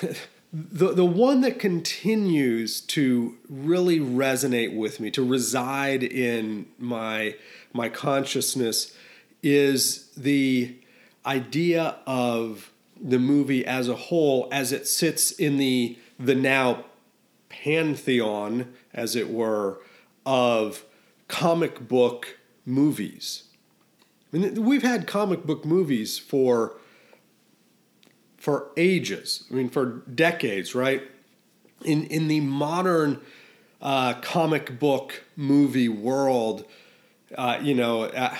the 0.52 0.92
the 0.92 1.04
one 1.04 1.40
that 1.42 1.58
continues 1.58 2.80
to 2.82 3.36
really 3.48 3.98
resonate 3.98 4.76
with 4.76 5.00
me, 5.00 5.10
to 5.12 5.24
reside 5.24 6.02
in 6.02 6.66
my 6.78 7.34
my 7.72 7.88
consciousness, 7.88 8.94
is 9.42 10.10
the 10.16 10.76
idea 11.24 11.96
of 12.06 12.72
the 13.00 13.18
movie 13.18 13.64
as 13.66 13.88
a 13.88 13.94
whole, 13.96 14.48
as 14.50 14.72
it 14.72 14.86
sits 14.86 15.30
in 15.32 15.58
the 15.58 15.98
the 16.18 16.34
now 16.34 16.84
pantheon, 17.48 18.72
as 18.94 19.14
it 19.14 19.30
were, 19.30 19.80
of 20.24 20.84
comic 21.28 21.86
book 21.88 22.38
movies. 22.64 23.44
I 24.32 24.38
mean, 24.38 24.64
we've 24.64 24.82
had 24.82 25.06
comic 25.06 25.44
book 25.44 25.64
movies 25.64 26.18
for 26.18 26.78
for 28.36 28.70
ages. 28.76 29.44
I 29.50 29.54
mean, 29.54 29.68
for 29.68 30.02
decades, 30.14 30.74
right? 30.74 31.02
In 31.84 32.04
in 32.06 32.28
the 32.28 32.40
modern 32.40 33.20
uh, 33.82 34.14
comic 34.14 34.78
book 34.78 35.22
movie 35.36 35.88
world, 35.88 36.64
uh, 37.36 37.58
you 37.62 37.74
know, 37.74 38.04
uh, 38.04 38.36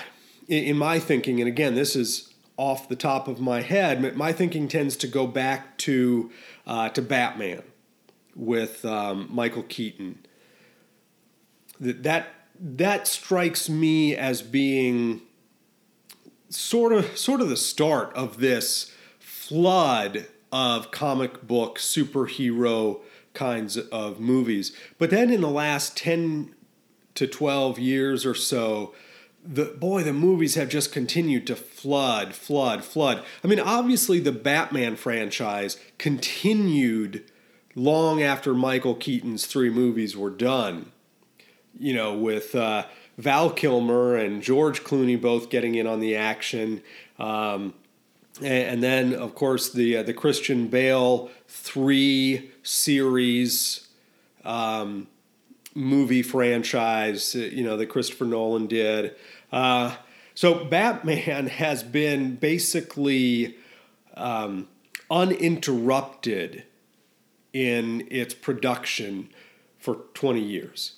in, 0.47 0.77
my 0.77 0.99
thinking, 0.99 1.39
and 1.39 1.47
again, 1.47 1.75
this 1.75 1.95
is 1.95 2.33
off 2.57 2.89
the 2.89 2.95
top 2.95 3.27
of 3.27 3.39
my 3.39 3.61
head, 3.61 4.15
my 4.15 4.31
thinking 4.31 4.67
tends 4.67 4.95
to 4.97 5.07
go 5.07 5.27
back 5.27 5.77
to 5.77 6.31
uh, 6.65 6.89
to 6.89 7.01
Batman 7.01 7.61
with 8.35 8.83
um, 8.83 9.27
Michael 9.31 9.63
Keaton. 9.63 10.25
That 11.79 12.03
that 12.03 12.27
that 12.59 13.07
strikes 13.07 13.69
me 13.69 14.15
as 14.15 14.41
being 14.41 15.21
sort 16.49 16.93
of 16.93 17.17
sort 17.17 17.41
of 17.41 17.49
the 17.49 17.57
start 17.57 18.13
of 18.15 18.39
this 18.39 18.93
flood 19.19 20.27
of 20.51 20.91
comic 20.91 21.45
book 21.45 21.77
superhero 21.77 23.01
kinds 23.33 23.77
of 23.77 24.19
movies. 24.19 24.75
But 24.97 25.09
then 25.09 25.31
in 25.31 25.41
the 25.41 25.49
last 25.49 25.95
10 25.97 26.55
to 27.15 27.27
12 27.27 27.77
years 27.77 28.25
or 28.25 28.33
so, 28.33 28.95
the 29.47 29.65
boy, 29.65 30.03
the 30.03 30.13
movies 30.13 30.55
have 30.55 30.69
just 30.69 30.91
continued 30.91 31.47
to 31.47 31.55
flood, 31.55 32.35
flood, 32.35 32.83
flood. 32.83 33.23
I 33.43 33.47
mean, 33.47 33.59
obviously 33.59 34.19
the 34.19 34.31
Batman 34.31 34.95
franchise 34.95 35.77
continued 35.97 37.23
long 37.75 38.21
after 38.21 38.53
Michael 38.53 38.95
Keaton's 38.95 39.45
three 39.45 39.69
movies 39.69 40.17
were 40.17 40.29
done. 40.29 40.91
You 41.79 41.93
know, 41.93 42.13
with 42.15 42.55
uh, 42.55 42.87
Val 43.17 43.51
Kilmer 43.51 44.15
and 44.15 44.41
George 44.41 44.83
Clooney 44.83 45.19
both 45.19 45.49
getting 45.49 45.75
in 45.75 45.87
on 45.87 45.99
the 45.99 46.15
action. 46.15 46.81
Um, 47.19 47.73
and 48.41 48.83
then 48.83 49.13
of 49.13 49.33
course 49.33 49.71
the 49.71 49.97
uh, 49.97 50.03
the 50.03 50.13
Christian 50.13 50.67
Bale 50.67 51.29
three 51.47 52.51
series 52.63 53.87
um, 54.43 55.07
movie 55.77 56.23
franchise, 56.23 57.35
uh, 57.35 57.39
you 57.39 57.63
know, 57.63 57.77
that 57.77 57.87
Christopher 57.87 58.25
Nolan 58.25 58.67
did. 58.67 59.15
Uh, 59.51 59.95
so 60.33 60.65
Batman 60.65 61.47
has 61.63 61.83
been 61.83 62.35
basically 62.35 63.55
um, 64.15 64.67
uninterrupted 65.09 66.63
in 67.53 68.07
its 68.11 68.33
production 68.33 69.29
for 69.79 69.95
20 70.13 70.41
years. 70.41 70.97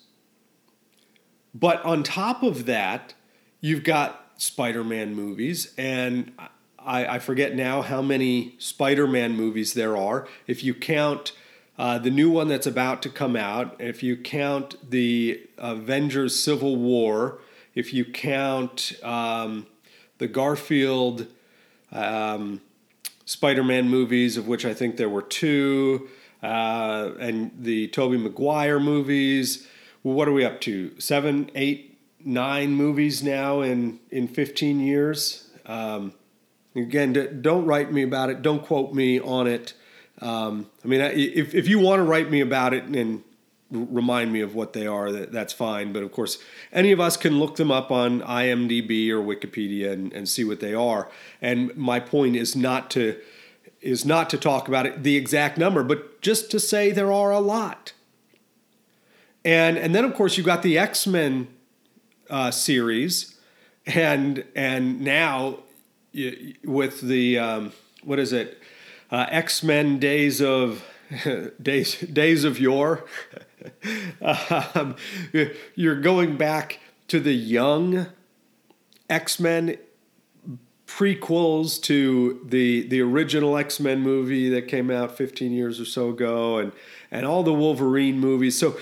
But 1.53 1.83
on 1.83 2.03
top 2.03 2.43
of 2.43 2.65
that, 2.65 3.13
you've 3.61 3.83
got 3.83 4.25
Spider 4.37 4.83
Man 4.83 5.15
movies, 5.15 5.73
and 5.77 6.31
I, 6.77 7.05
I 7.05 7.19
forget 7.19 7.55
now 7.55 7.81
how 7.81 8.01
many 8.01 8.55
Spider 8.57 9.07
Man 9.07 9.35
movies 9.35 9.73
there 9.73 9.97
are. 9.97 10.27
If 10.47 10.63
you 10.63 10.73
count 10.73 11.33
uh, 11.77 11.97
the 11.97 12.09
new 12.09 12.29
one 12.29 12.47
that's 12.47 12.67
about 12.67 13.01
to 13.03 13.09
come 13.09 13.35
out, 13.35 13.75
if 13.79 14.03
you 14.03 14.17
count 14.17 14.75
the 14.89 15.47
Avengers 15.57 16.37
Civil 16.37 16.75
War, 16.75 17.39
if 17.75 17.93
you 17.93 18.05
count 18.05 18.93
um, 19.03 19.67
the 20.17 20.27
Garfield 20.27 21.27
um, 21.91 22.61
Spider 23.25 23.63
Man 23.63 23.89
movies, 23.89 24.37
of 24.37 24.47
which 24.47 24.65
I 24.65 24.73
think 24.73 24.97
there 24.97 25.09
were 25.09 25.21
two, 25.21 26.09
uh, 26.41 27.11
and 27.19 27.51
the 27.59 27.87
Tobey 27.89 28.17
Maguire 28.17 28.79
movies, 28.79 29.67
well, 30.03 30.15
what 30.15 30.27
are 30.27 30.33
we 30.33 30.45
up 30.45 30.61
to? 30.61 30.97
Seven, 30.99 31.51
eight, 31.55 31.97
nine 32.23 32.71
movies 32.71 33.21
now 33.21 33.61
in, 33.61 33.99
in 34.09 34.27
15 34.27 34.79
years. 34.79 35.49
Um, 35.65 36.13
Again, 36.75 37.39
don't 37.41 37.65
write 37.65 37.91
me 37.91 38.03
about 38.03 38.29
it. 38.29 38.41
Don't 38.41 38.63
quote 38.63 38.93
me 38.93 39.19
on 39.19 39.47
it. 39.47 39.73
Um, 40.21 40.69
I 40.83 40.87
mean, 40.87 41.01
if, 41.01 41.55
if 41.55 41.67
you 41.67 41.79
want 41.79 41.99
to 41.99 42.03
write 42.03 42.29
me 42.29 42.41
about 42.41 42.73
it 42.73 42.83
and 42.83 43.23
remind 43.71 44.33
me 44.33 44.41
of 44.41 44.55
what 44.55 44.73
they 44.73 44.87
are, 44.87 45.11
that, 45.11 45.31
that's 45.31 45.53
fine. 45.53 45.93
But 45.93 46.03
of 46.03 46.11
course, 46.11 46.39
any 46.71 46.91
of 46.91 46.99
us 46.99 47.17
can 47.17 47.39
look 47.39 47.55
them 47.55 47.71
up 47.71 47.91
on 47.91 48.21
IMDb 48.21 49.09
or 49.09 49.21
Wikipedia 49.21 49.91
and, 49.91 50.11
and 50.13 50.27
see 50.27 50.43
what 50.43 50.59
they 50.59 50.73
are. 50.73 51.09
And 51.41 51.75
my 51.75 51.99
point 51.99 52.35
is 52.35 52.55
not 52.55 52.89
to 52.91 53.19
is 53.81 54.03
not 54.03 54.29
to 54.29 54.37
talk 54.37 54.67
about 54.67 54.85
it, 54.85 55.03
the 55.03 55.15
exact 55.15 55.57
number, 55.57 55.83
but 55.83 56.21
just 56.21 56.51
to 56.51 56.59
say 56.59 56.91
there 56.91 57.13
are 57.13 57.31
a 57.31 57.39
lot. 57.39 57.93
And 59.45 59.77
and 59.77 59.95
then 59.95 60.03
of 60.03 60.13
course 60.13 60.37
you've 60.37 60.45
got 60.45 60.63
the 60.63 60.77
X 60.77 61.07
Men 61.07 61.47
uh, 62.29 62.51
series, 62.51 63.37
and 63.85 64.43
and 64.55 65.01
now 65.01 65.59
with 66.63 67.01
the 67.01 67.37
um, 67.37 67.71
what 68.03 68.19
is 68.19 68.33
it? 68.33 68.57
Uh, 69.11 69.25
X 69.29 69.63
Men 69.63 69.99
Days 69.99 70.41
of 70.41 70.83
Days 71.61 71.99
Days 71.99 72.43
of 72.43 72.59
Yore. 72.59 73.05
um, 74.75 74.95
you're 75.75 75.99
going 75.99 76.37
back 76.37 76.79
to 77.07 77.19
the 77.19 77.33
young 77.33 78.07
X 79.09 79.39
Men 79.39 79.77
prequels 80.87 81.81
to 81.83 82.41
the 82.45 82.87
the 82.87 83.01
original 83.01 83.57
X 83.57 83.79
Men 83.79 84.01
movie 84.01 84.49
that 84.49 84.67
came 84.67 84.89
out 84.89 85.15
15 85.15 85.51
years 85.51 85.79
or 85.79 85.85
so 85.85 86.09
ago, 86.09 86.57
and 86.57 86.71
and 87.11 87.25
all 87.25 87.43
the 87.43 87.53
Wolverine 87.53 88.19
movies. 88.19 88.57
So. 88.57 88.77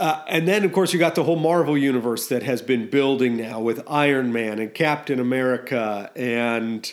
Uh, 0.00 0.22
and 0.28 0.46
then, 0.46 0.64
of 0.64 0.72
course, 0.72 0.92
you 0.92 0.98
got 1.00 1.16
the 1.16 1.24
whole 1.24 1.34
Marvel 1.34 1.76
universe 1.76 2.28
that 2.28 2.44
has 2.44 2.62
been 2.62 2.88
building 2.88 3.36
now 3.36 3.58
with 3.58 3.82
Iron 3.88 4.32
Man 4.32 4.60
and 4.60 4.72
Captain 4.72 5.18
America, 5.18 6.08
and 6.14 6.92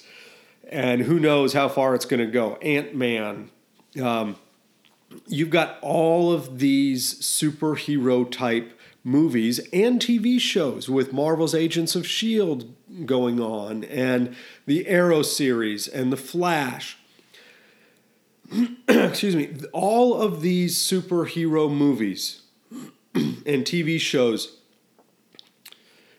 and 0.70 1.02
who 1.02 1.20
knows 1.20 1.54
how 1.54 1.70
far 1.70 1.94
it's 1.94 2.06
going 2.06 2.20
to 2.20 2.26
go. 2.26 2.56
Ant 2.64 2.96
Man. 2.96 3.52
Um, 4.02 4.38
you've 5.28 5.50
got 5.50 5.78
all 5.82 6.32
of 6.32 6.60
these 6.60 7.16
superhero 7.22 8.30
type 8.30 8.80
movies 9.04 9.60
and 9.72 10.02
TV 10.02 10.40
shows 10.40 10.90
with 10.90 11.14
Marvel's 11.14 11.54
Agents 11.54 11.96
of 11.96 12.04
S.H.I.E.L.D. 12.04 12.68
going 13.06 13.40
on, 13.40 13.84
and 13.86 14.36
the 14.66 14.88
Arrow 14.88 15.22
series, 15.22 15.88
and 15.88 16.12
The 16.12 16.18
Flash. 16.18 16.98
Excuse 18.88 19.36
me. 19.36 19.56
All 19.72 20.20
of 20.20 20.42
these 20.42 20.78
superhero 20.78 21.72
movies 21.72 22.42
and 23.14 23.64
TV 23.64 24.00
shows 24.00 24.58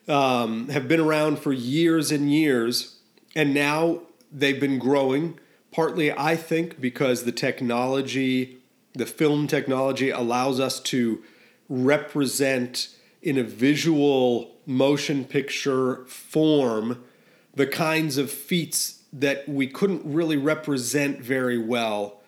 um, 0.09 0.69
have 0.69 0.89
been 0.89 1.01
around 1.01 1.39
for 1.39 1.53
years 1.53 2.13
and 2.13 2.33
years, 2.33 2.99
and 3.35 3.53
now 3.53 4.03
they've 4.33 4.61
been 4.61 4.79
growing. 4.79 5.39
Partly, 5.73 6.13
I 6.13 6.37
think, 6.37 6.81
because 6.81 7.25
the 7.25 7.33
technology, 7.33 8.56
the 8.97 9.07
film 9.07 9.47
technology, 9.47 10.11
allows 10.11 10.59
us 10.59 10.81
to 10.81 11.23
represent 11.69 12.89
in 13.23 13.39
a 13.39 13.43
visual 13.43 14.57
motion 14.67 15.25
picture 15.25 16.05
form 16.07 17.05
the 17.55 17.67
kinds 17.67 18.19
of 18.19 18.31
feats 18.31 19.03
that 19.13 19.49
we 19.49 19.67
couldn't 19.67 20.03
really 20.05 20.37
represent 20.37 21.21
very 21.21 21.59
well 21.59 22.21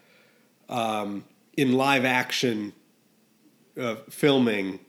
um, 0.69 1.25
in 1.57 1.73
live 1.73 2.05
action 2.05 2.73
uh, 3.79 3.97
filming 4.11 4.81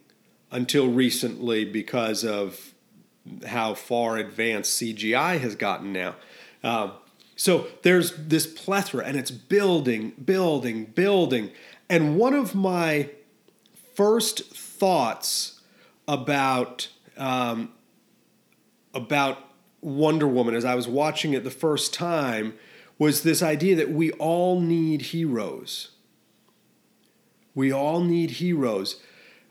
until 0.51 0.88
recently 0.88 1.65
because 1.65 2.24
of 2.24 2.74
how 3.45 3.74
far 3.74 4.17
advanced 4.17 4.81
CGI 4.81 5.39
has 5.39 5.55
gotten 5.55 5.93
now. 5.93 6.15
Uh, 6.63 6.91
so 7.39 7.67
there's 7.84 8.12
this 8.17 8.46
plethora, 8.46 9.05
and 9.05 9.15
it's 9.15 9.31
building, 9.31 10.10
building, 10.12 10.84
building. 10.84 11.51
And 11.88 12.17
one 12.17 12.34
of 12.34 12.53
my 12.53 13.12
first 13.96 14.53
thoughts 14.53 15.62
about 16.05 16.89
um, 17.15 17.72
about 18.93 19.38
Wonder 19.79 20.27
Woman 20.27 20.53
as 20.53 20.65
I 20.65 20.75
was 20.75 20.86
watching 20.89 21.31
it 21.31 21.46
the 21.46 21.50
first 21.50 21.93
time 21.93 22.55
was 22.98 23.24
this 23.24 23.41
idea 23.41 23.74
that 23.77 23.89
we 23.89 24.12
all 24.13 24.60
need 24.60 25.03
heroes. 25.03 25.91
We 27.55 27.72
all 27.72 28.03
need 28.03 28.31
heroes. 28.31 29.01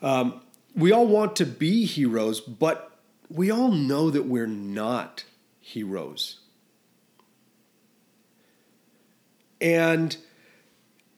Um, 0.03 0.43
we 0.77 0.93
all 0.93 1.07
want 1.07 1.37
to 1.37 1.47
be 1.47 1.87
heroes, 1.87 2.39
but 2.39 2.99
we 3.31 3.51
all 3.51 3.71
know 3.71 4.11
that 4.11 4.27
we're 4.27 4.47
not 4.47 5.25
heroes. 5.59 6.41
And 9.61 10.17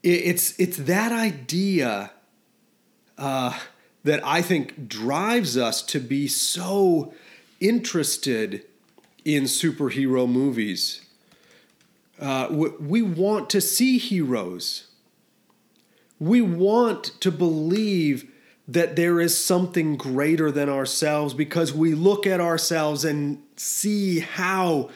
it's 0.03 0.59
it's 0.59 0.79
that 0.79 1.13
idea 1.13 2.11
uh, 3.19 3.59
that 4.05 4.25
I 4.25 4.43
think 4.43 4.89
drives 4.89 5.57
us 5.57 5.83
to 5.83 6.01
be 6.01 6.27
so 6.27 7.13
interested 7.61 8.65
in 9.25 9.45
superhero 9.45 10.29
movies. 10.29 11.03
Uh, 12.19 12.49
we 12.81 13.03
want 13.03 13.51
to 13.51 13.61
see 13.61 13.99
heroes. 13.99 14.87
We 16.19 16.41
want 16.41 17.05
to 17.21 17.31
believe 17.31 18.31
that 18.69 18.95
there 18.95 19.21
is 19.21 19.43
something 19.43 19.97
greater 19.97 20.51
than 20.51 20.69
ourselves 20.69 21.35
because 21.35 21.73
we 21.73 21.95
look 21.95 22.27
at 22.27 22.41
ourselves 22.41 23.05
and 23.05 23.43
see 23.57 24.21
how 24.21 24.91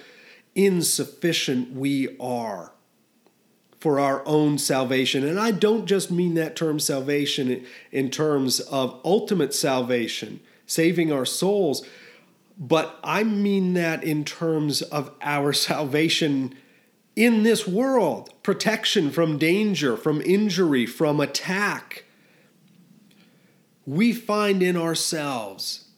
insufficient 0.55 1.73
we 1.73 2.17
are 2.19 2.75
for 3.85 4.01
our 4.01 4.27
own 4.27 4.57
salvation. 4.57 5.29
And 5.29 5.39
I 5.39 5.51
don't 5.51 5.85
just 5.85 6.11
mean 6.11 6.33
that 6.37 6.57
term 6.57 6.81
salvation 6.81 7.67
in 7.93 8.11
terms 8.11 8.61
of 8.61 8.99
ultimate 9.05 9.53
salvation, 9.53 10.41
saving 10.65 11.13
our 11.13 11.27
souls, 11.27 11.87
but 12.59 12.99
I 13.05 13.25
mean 13.25 13.75
that 13.75 14.03
in 14.03 14.25
terms 14.25 14.81
of 14.81 15.13
our 15.21 15.53
salvation 15.69 16.55
in 17.15 17.43
this 17.43 17.69
world 17.69 18.33
protection 18.43 19.11
from 19.11 19.37
danger, 19.37 19.99
from 19.99 20.23
injury, 20.23 20.87
from 20.87 21.21
attack. 21.21 22.07
We 23.85 24.15
find 24.15 24.63
in 24.63 24.79
ourselves 24.79 25.89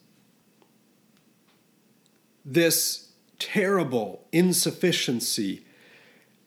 this 2.43 3.13
terrible 3.39 4.27
insufficiency 4.33 5.63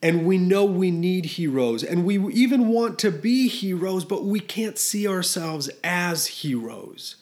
and 0.03 0.25
we 0.25 0.39
know 0.39 0.65
we 0.65 0.91
need 0.91 1.27
heroes 1.27 1.85
and 1.85 2.05
we 2.05 2.19
even 2.33 2.69
want 2.69 2.99
to 3.01 3.11
be 3.11 3.49
heroes, 3.49 4.05
but 4.05 4.25
we 4.25 4.41
can't 4.41 4.79
see 4.79 5.07
ourselves 5.07 5.69
as 5.85 6.27
heroes. 6.27 7.17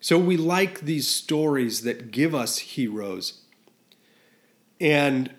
So 0.00 0.18
we 0.18 0.36
like 0.36 0.80
these 0.80 1.06
stories 1.06 1.82
that 1.82 2.10
give 2.10 2.34
us 2.34 2.58
heroes. 2.58 3.42
And 4.80 5.32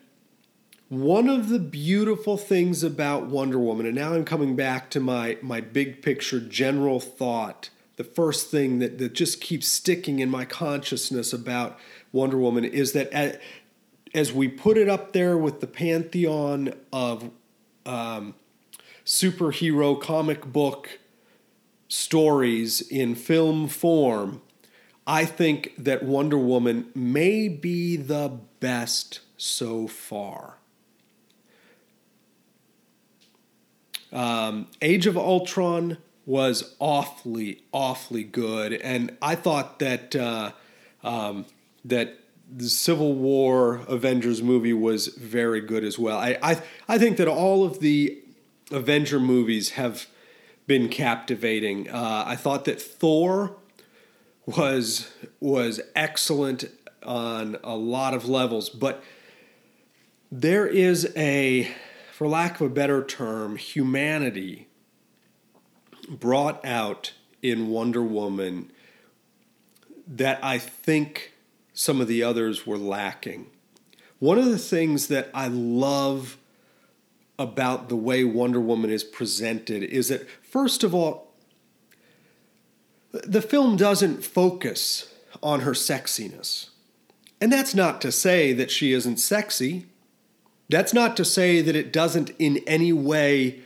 one 0.88 1.28
of 1.28 1.50
the 1.50 1.60
beautiful 1.60 2.38
things 2.38 2.84
about 2.84 3.26
Wonder 3.26 3.60
Woman, 3.60 3.86
and 3.86 3.96
now 3.96 4.14
I'm 4.14 4.24
coming 4.24 4.56
back 4.56 4.90
to 4.92 5.00
my, 5.00 5.38
my 5.42 5.60
big 5.60 6.02
picture 6.02 6.40
general 6.40 7.00
thought, 7.00 7.70
the 7.96 8.04
first 8.04 8.50
thing 8.50 8.80
that, 8.80 9.00
that 9.00 9.14
just 9.14 9.42
keeps 9.42 9.68
sticking 9.68 10.20
in 10.20 10.30
my 10.30 10.46
consciousness 10.46 11.34
about 11.34 11.78
Wonder 12.12 12.38
Woman 12.38 12.64
is 12.64 12.94
that 12.94 13.12
at, 13.12 13.42
as 14.14 14.32
we 14.32 14.48
put 14.48 14.78
it 14.78 14.88
up 14.88 15.14
there 15.14 15.38
with 15.38 15.60
the 15.60 15.68
pantheon 15.68 16.74
of 16.92 17.32
um, 17.86 18.36
superhero 19.06 20.00
comic 20.00 20.46
book 20.46 21.00
stories 21.88 22.82
in 22.82 23.16
film 23.16 23.68
form, 23.68 24.42
I 25.06 25.26
think 25.26 25.74
that 25.78 26.04
Wonder 26.04 26.38
Woman 26.38 26.88
may 26.96 27.48
be 27.48 27.98
the 27.98 28.40
best 28.60 29.20
so 29.38 29.88
far. 29.88 30.58
Um, 34.12 34.68
Age 34.82 35.08
of 35.08 35.18
Ultron 35.18 35.98
was 36.26 36.76
awfully, 36.80 37.64
awfully 37.72 38.24
good, 38.24 38.74
and 38.74 39.18
I 39.22 39.36
thought 39.36 39.80
that 39.80 40.16
uh, 40.16 40.52
um, 41.04 41.46
that 41.84 42.20
the 42.56 42.70
Civil 42.70 43.16
War 43.16 43.82
Avengers 43.88 44.42
movie 44.42 44.74
was 44.74 45.08
very 45.08 45.62
good 45.62 45.84
as 45.84 45.98
well. 45.98 46.18
I, 46.18 46.38
I 46.42 46.62
I 46.88 46.98
think 46.98 47.18
that 47.18 47.28
all 47.28 47.64
of 47.64 47.80
the 47.80 48.22
Avenger 48.72 49.20
movies 49.20 49.72
have 49.72 50.08
been 50.68 50.90
captivating. 50.90 51.90
Uh, 51.90 52.24
I 52.26 52.36
thought 52.36 52.66
that 52.66 52.82
Thor 52.82 53.56
was 54.46 55.12
was 55.40 55.82
excellent 55.96 56.66
on 57.04 57.58
a 57.64 57.76
lot 57.76 58.14
of 58.14 58.28
levels, 58.30 58.70
but 58.70 59.04
there 60.32 60.66
is 60.66 61.12
a, 61.16 61.70
for 62.12 62.28
lack 62.28 62.60
of 62.60 62.72
a 62.72 62.74
better 62.74 63.04
term, 63.04 63.56
humanity 63.56 64.68
brought 66.10 66.64
out 66.66 67.14
in 67.42 67.70
Wonder 67.70 68.02
Woman 68.02 68.72
that 70.08 70.40
I 70.44 70.58
think 70.58 71.33
some 71.74 72.00
of 72.00 72.08
the 72.08 72.24
others 72.24 72.66
were 72.66 72.78
lacking. 72.78 73.48
One 74.20 74.38
of 74.38 74.46
the 74.46 74.60
things 74.60 75.08
that 75.08 75.30
I 75.34 75.48
love 75.48 76.38
about 77.38 77.90
the 77.90 77.96
way 77.96 78.24
Wonder 78.24 78.60
Woman 78.60 78.90
is 78.90 79.04
presented 79.04 79.84
is 79.84 80.10
that, 80.10 80.28
first 80.42 80.84
of 80.84 80.94
all, 80.94 81.34
the 83.12 83.42
film 83.42 83.76
doesn't 83.76 84.24
focus 84.24 85.14
on 85.42 85.62
her 85.62 85.74
sexiness. 85.74 86.70
And 87.42 87.52
that's 87.52 87.76
not 87.76 88.02
to 88.02 88.12
say 88.12 88.54
that 88.54 88.72
she 88.72 88.94
isn't 88.94 89.18
sexy. 89.18 89.88
That's 90.70 90.94
not 90.94 91.18
to 91.18 91.26
say 91.26 91.62
that 91.62 91.76
it 91.76 91.92
doesn't 91.92 92.32
in 92.40 92.60
any 92.66 92.94
way 92.94 93.60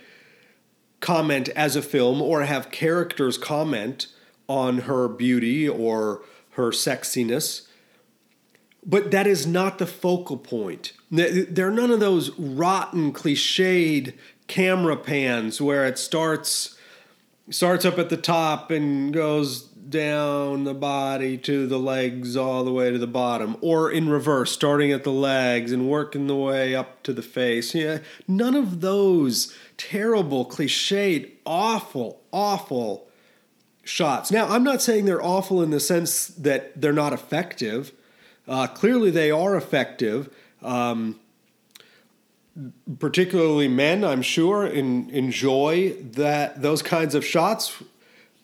comment 1.00 1.48
as 1.50 1.76
a 1.76 1.82
film 1.82 2.20
or 2.20 2.42
have 2.42 2.72
characters 2.72 3.38
comment 3.38 4.08
on 4.48 4.78
her 4.78 5.06
beauty 5.08 5.68
or 5.68 6.22
her 6.50 6.70
sexiness. 6.70 7.67
But 8.86 9.10
that 9.10 9.26
is 9.26 9.46
not 9.46 9.78
the 9.78 9.86
focal 9.86 10.36
point. 10.36 10.92
There 11.10 11.68
are 11.68 11.72
none 11.72 11.90
of 11.90 12.00
those 12.00 12.30
rotten, 12.38 13.12
cliched 13.12 14.14
camera 14.46 14.96
pans 14.96 15.60
where 15.60 15.84
it 15.84 15.98
starts 15.98 16.74
starts 17.50 17.84
up 17.84 17.98
at 17.98 18.10
the 18.10 18.16
top 18.16 18.70
and 18.70 19.12
goes 19.12 19.62
down 19.62 20.64
the 20.64 20.74
body 20.74 21.38
to 21.38 21.66
the 21.66 21.78
legs 21.78 22.36
all 22.36 22.62
the 22.62 22.72
way 22.72 22.90
to 22.90 22.98
the 22.98 23.06
bottom, 23.06 23.56
or 23.62 23.90
in 23.90 24.08
reverse, 24.08 24.52
starting 24.52 24.92
at 24.92 25.02
the 25.02 25.12
legs 25.12 25.72
and 25.72 25.88
working 25.88 26.26
the 26.26 26.36
way 26.36 26.74
up 26.74 27.02
to 27.02 27.12
the 27.12 27.22
face. 27.22 27.74
Yeah, 27.74 27.98
none 28.26 28.54
of 28.54 28.80
those 28.80 29.56
terrible, 29.78 30.44
cliched, 30.44 31.30
awful, 31.46 32.20
awful 32.32 33.08
shots. 33.82 34.30
Now, 34.30 34.48
I'm 34.48 34.64
not 34.64 34.82
saying 34.82 35.06
they're 35.06 35.24
awful 35.24 35.62
in 35.62 35.70
the 35.70 35.80
sense 35.80 36.26
that 36.26 36.78
they're 36.78 36.92
not 36.92 37.14
effective. 37.14 37.92
Uh, 38.48 38.66
clearly, 38.66 39.10
they 39.10 39.30
are 39.30 39.56
effective. 39.56 40.34
Um, 40.62 41.20
particularly 42.98 43.68
men, 43.68 44.02
I'm 44.02 44.22
sure, 44.22 44.66
in, 44.66 45.10
enjoy 45.10 45.92
that 46.12 46.60
those 46.62 46.82
kinds 46.82 47.14
of 47.14 47.24
shots 47.24 47.82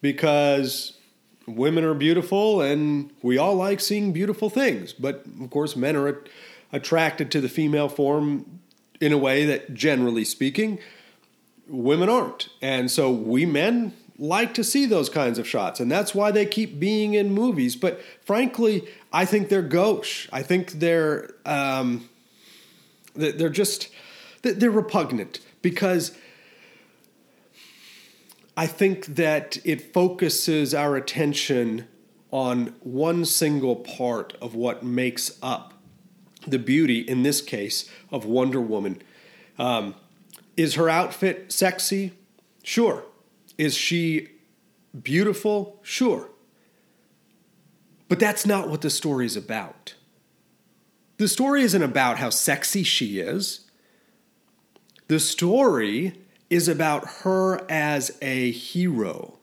because 0.01 0.99
women 1.47 1.85
are 1.85 1.95
beautiful 1.95 2.61
and 2.61 3.11
we 3.23 3.38
all 3.38 3.55
like 3.55 3.81
seeing 3.81 4.12
beautiful 4.12 4.51
things. 4.51 4.93
But 4.93 5.25
of 5.40 5.51
course, 5.51 5.75
men 5.75 5.97
are 5.97 6.23
attracted 6.73 7.31
to 7.33 7.40
the 7.40 7.49
female 7.49 7.88
form 7.88 8.61
in 9.01 9.12
a 9.12 9.19
way 9.19 9.45
that, 9.47 9.75
generally 9.75 10.25
speaking, 10.25 10.79
women 11.67 12.09
aren't. 12.09 12.49
And 12.62 12.90
so 12.90 13.11
we 13.11 13.47
men 13.47 13.95
like 14.18 14.55
to 14.55 14.64
see 14.64 14.87
those 14.87 15.09
kinds 15.09 15.38
of 15.38 15.48
shots, 15.48 15.81
and 15.81 15.90
that's 15.90 16.14
why 16.14 16.31
they 16.31 16.46
keep 16.46 16.79
being 16.79 17.14
in 17.14 17.33
movies. 17.33 17.77
But 17.77 18.00
frankly, 18.22 18.88
I 19.12 19.24
think 19.24 19.48
they're 19.48 19.62
gauche. 19.62 20.29
I 20.33 20.42
think 20.42 20.72
they're 20.72 21.31
um, 21.44 22.09
they're 23.14 23.48
just 23.48 23.88
they're 24.42 24.70
repugnant 24.70 25.40
because 25.62 26.16
I 28.57 28.66
think 28.66 29.07
that 29.16 29.59
it 29.64 29.92
focuses 29.92 30.74
our 30.74 30.96
attention 30.96 31.88
on 32.31 32.74
one 32.81 33.24
single 33.24 33.77
part 33.77 34.37
of 34.40 34.55
what 34.55 34.83
makes 34.83 35.38
up 35.42 35.74
the 36.46 36.59
beauty, 36.59 37.00
in 37.00 37.22
this 37.22 37.40
case, 37.40 37.88
of 38.11 38.24
Wonder 38.24 38.61
Woman. 38.61 39.00
Um, 39.59 39.94
is 40.57 40.74
her 40.74 40.88
outfit 40.88 41.53
sexy? 41.53 42.12
Sure. 42.62 43.05
Is 43.59 43.77
she 43.77 44.29
beautiful? 45.03 45.81
Sure. 45.83 46.31
But 48.09 48.21
that's 48.21 48.47
not 48.47 48.69
what 48.69 48.81
the 48.81 48.90
story 48.90 49.27
is 49.27 49.37
about. 49.37 49.95
The 51.17 51.29
story 51.29 51.62
isn't 51.62 51.83
about 51.83 52.19
how 52.19 52.31
sexy 52.31 52.83
she 52.83 53.21
is. 53.21 53.71
The 55.09 55.21
story 55.21 56.21
is 56.51 56.69
about 56.69 57.07
her 57.23 57.71
as 57.71 58.17
a 58.21 58.51
hero 58.51 59.38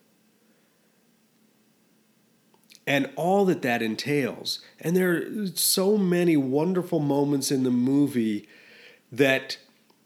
and 2.87 3.09
all 3.15 3.45
that 3.45 3.61
that 3.61 3.81
entails. 3.81 4.59
And 4.79 4.95
there 4.95 5.11
are 5.11 5.47
so 5.55 5.97
many 5.97 6.35
wonderful 6.35 6.99
moments 6.99 7.51
in 7.51 7.63
the 7.63 7.71
movie 7.71 8.47
that 9.11 9.57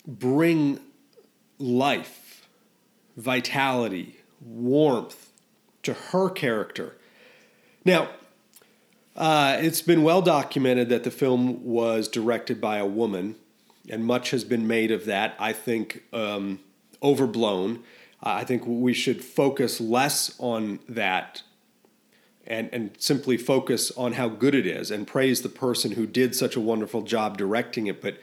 bring 0.06 0.80
life, 1.58 2.25
vitality, 3.16 4.18
warmth 4.42 5.32
to 5.84 5.94
her 5.94 6.30
character. 6.30 6.96
Now, 7.84 8.10
uh, 9.16 9.58
it's 9.62 9.82
been 9.82 10.04
well 10.04 10.22
documented 10.22 10.90
that 10.90 11.04
the 11.04 11.12
film 11.12 11.64
was 11.64 12.08
directed 12.08 12.60
by 12.60 12.78
a 12.78 12.86
woman, 12.86 13.36
and 13.90 14.04
much 14.04 14.32
has 14.32 14.44
been 14.44 14.68
made 14.68 14.92
of 14.92 15.06
that. 15.06 15.36
I 15.40 15.54
think 15.54 16.04
um, 16.12 16.60
overblown. 17.02 17.84
I 18.22 18.44
think 18.44 18.64
we 18.66 18.94
should 18.94 19.24
focus 19.24 19.80
less 19.80 20.36
on 20.40 20.80
that 20.90 21.44
and, 22.48 22.70
and 22.74 22.92
simply 22.98 23.38
focus 23.38 23.92
on 23.92 24.14
how 24.14 24.30
good 24.30 24.56
it 24.56 24.66
is 24.66 24.92
and 24.92 25.06
praise 25.06 25.42
the 25.42 25.50
person 25.50 25.92
who 25.92 26.08
did 26.08 26.36
such 26.36 26.56
a 26.56 26.60
wonderful 26.60 27.02
job 27.02 27.38
directing 27.38 27.88
it. 27.88 28.02
But 28.02 28.18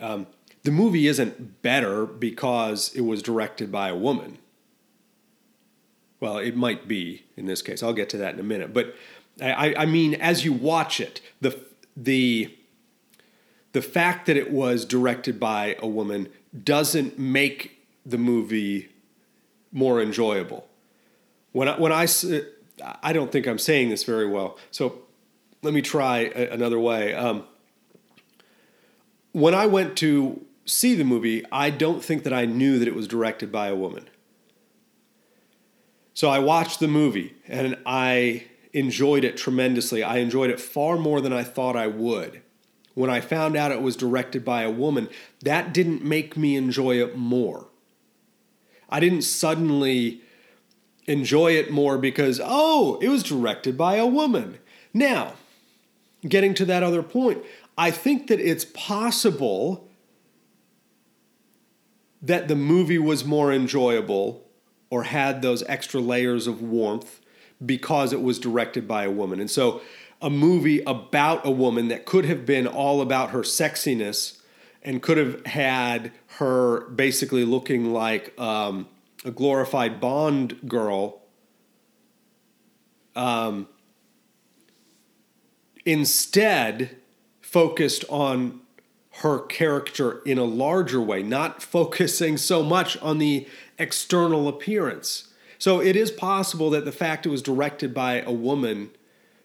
um, 0.00 0.26
the 0.62 0.70
movie 0.70 1.06
isn't 1.06 1.62
better 1.62 2.06
because 2.06 2.94
it 2.94 3.02
was 3.02 3.22
directed 3.22 3.72
by 3.72 3.88
a 3.88 3.96
woman. 3.96 4.38
Well, 6.20 6.36
it 6.36 6.54
might 6.54 6.86
be 6.86 7.24
in 7.36 7.46
this 7.46 7.62
case. 7.62 7.82
I'll 7.82 7.94
get 7.94 8.10
to 8.10 8.18
that 8.18 8.34
in 8.34 8.40
a 8.40 8.44
minute. 8.44 8.74
But 8.74 8.94
I, 9.40 9.74
I 9.74 9.86
mean, 9.86 10.14
as 10.14 10.44
you 10.44 10.52
watch 10.52 11.00
it, 11.00 11.20
the 11.40 11.58
the 11.96 12.54
the 13.72 13.82
fact 13.82 14.26
that 14.26 14.36
it 14.36 14.50
was 14.50 14.84
directed 14.84 15.40
by 15.40 15.76
a 15.78 15.86
woman 15.86 16.28
doesn't 16.64 17.18
make 17.18 17.86
the 18.04 18.18
movie 18.18 18.88
more 19.72 20.02
enjoyable. 20.02 20.66
When 21.52 21.68
I, 21.68 21.78
when 21.78 21.92
I, 21.92 22.06
I 23.02 23.12
don't 23.12 23.30
think 23.30 23.46
I'm 23.46 23.58
saying 23.58 23.90
this 23.90 24.04
very 24.04 24.26
well. 24.26 24.58
So 24.70 25.02
let 25.62 25.72
me 25.72 25.82
try 25.82 26.32
a, 26.34 26.50
another 26.50 26.78
way. 26.78 27.14
Um, 27.14 27.44
when 29.32 29.54
I 29.54 29.66
went 29.66 29.96
to 29.98 30.44
see 30.70 30.94
the 30.94 31.04
movie, 31.04 31.44
I 31.50 31.70
don't 31.70 32.04
think 32.04 32.22
that 32.24 32.32
I 32.32 32.44
knew 32.44 32.78
that 32.78 32.88
it 32.88 32.94
was 32.94 33.08
directed 33.08 33.50
by 33.50 33.68
a 33.68 33.74
woman. 33.74 34.08
So 36.14 36.28
I 36.28 36.38
watched 36.38 36.80
the 36.80 36.88
movie 36.88 37.34
and 37.48 37.76
I 37.86 38.44
enjoyed 38.72 39.24
it 39.24 39.36
tremendously. 39.36 40.02
I 40.02 40.18
enjoyed 40.18 40.50
it 40.50 40.60
far 40.60 40.96
more 40.96 41.20
than 41.20 41.32
I 41.32 41.42
thought 41.42 41.76
I 41.76 41.86
would. 41.86 42.42
When 42.94 43.10
I 43.10 43.20
found 43.20 43.56
out 43.56 43.72
it 43.72 43.82
was 43.82 43.96
directed 43.96 44.44
by 44.44 44.62
a 44.62 44.70
woman, 44.70 45.08
that 45.42 45.72
didn't 45.72 46.04
make 46.04 46.36
me 46.36 46.56
enjoy 46.56 47.02
it 47.02 47.16
more. 47.16 47.68
I 48.88 49.00
didn't 49.00 49.22
suddenly 49.22 50.22
enjoy 51.06 51.52
it 51.52 51.70
more 51.70 51.98
because, 51.98 52.40
oh, 52.42 52.98
it 53.00 53.08
was 53.08 53.22
directed 53.22 53.78
by 53.78 53.96
a 53.96 54.06
woman. 54.06 54.58
Now, 54.92 55.34
getting 56.28 56.54
to 56.54 56.64
that 56.66 56.82
other 56.82 57.02
point, 57.02 57.42
I 57.78 57.90
think 57.90 58.26
that 58.26 58.40
it's 58.40 58.64
possible 58.64 59.88
that 62.22 62.48
the 62.48 62.56
movie 62.56 62.98
was 62.98 63.24
more 63.24 63.52
enjoyable 63.52 64.46
or 64.90 65.04
had 65.04 65.42
those 65.42 65.62
extra 65.68 66.00
layers 66.00 66.46
of 66.46 66.60
warmth 66.60 67.20
because 67.64 68.12
it 68.12 68.22
was 68.22 68.38
directed 68.38 68.86
by 68.88 69.04
a 69.04 69.10
woman. 69.10 69.40
And 69.40 69.50
so, 69.50 69.80
a 70.22 70.28
movie 70.28 70.82
about 70.86 71.46
a 71.46 71.50
woman 71.50 71.88
that 71.88 72.04
could 72.04 72.26
have 72.26 72.44
been 72.44 72.66
all 72.66 73.00
about 73.00 73.30
her 73.30 73.40
sexiness 73.40 74.38
and 74.82 75.02
could 75.02 75.16
have 75.16 75.44
had 75.46 76.12
her 76.38 76.88
basically 76.90 77.44
looking 77.44 77.92
like 77.92 78.38
um, 78.38 78.86
a 79.24 79.30
glorified 79.30 80.00
Bond 80.00 80.68
girl. 80.68 81.22
Um, 83.16 83.68
instead, 85.84 86.96
focused 87.40 88.04
on 88.08 88.60
her 89.18 89.40
character 89.40 90.20
in 90.24 90.38
a 90.38 90.44
larger 90.44 91.00
way, 91.00 91.22
not 91.22 91.62
focusing 91.62 92.36
so 92.36 92.62
much 92.62 92.96
on 92.98 93.18
the 93.18 93.46
external 93.78 94.48
appearance. 94.48 95.28
So 95.58 95.80
it 95.80 95.96
is 95.96 96.10
possible 96.10 96.70
that 96.70 96.84
the 96.84 96.92
fact 96.92 97.26
it 97.26 97.28
was 97.28 97.42
directed 97.42 97.92
by 97.92 98.22
a 98.22 98.32
woman 98.32 98.90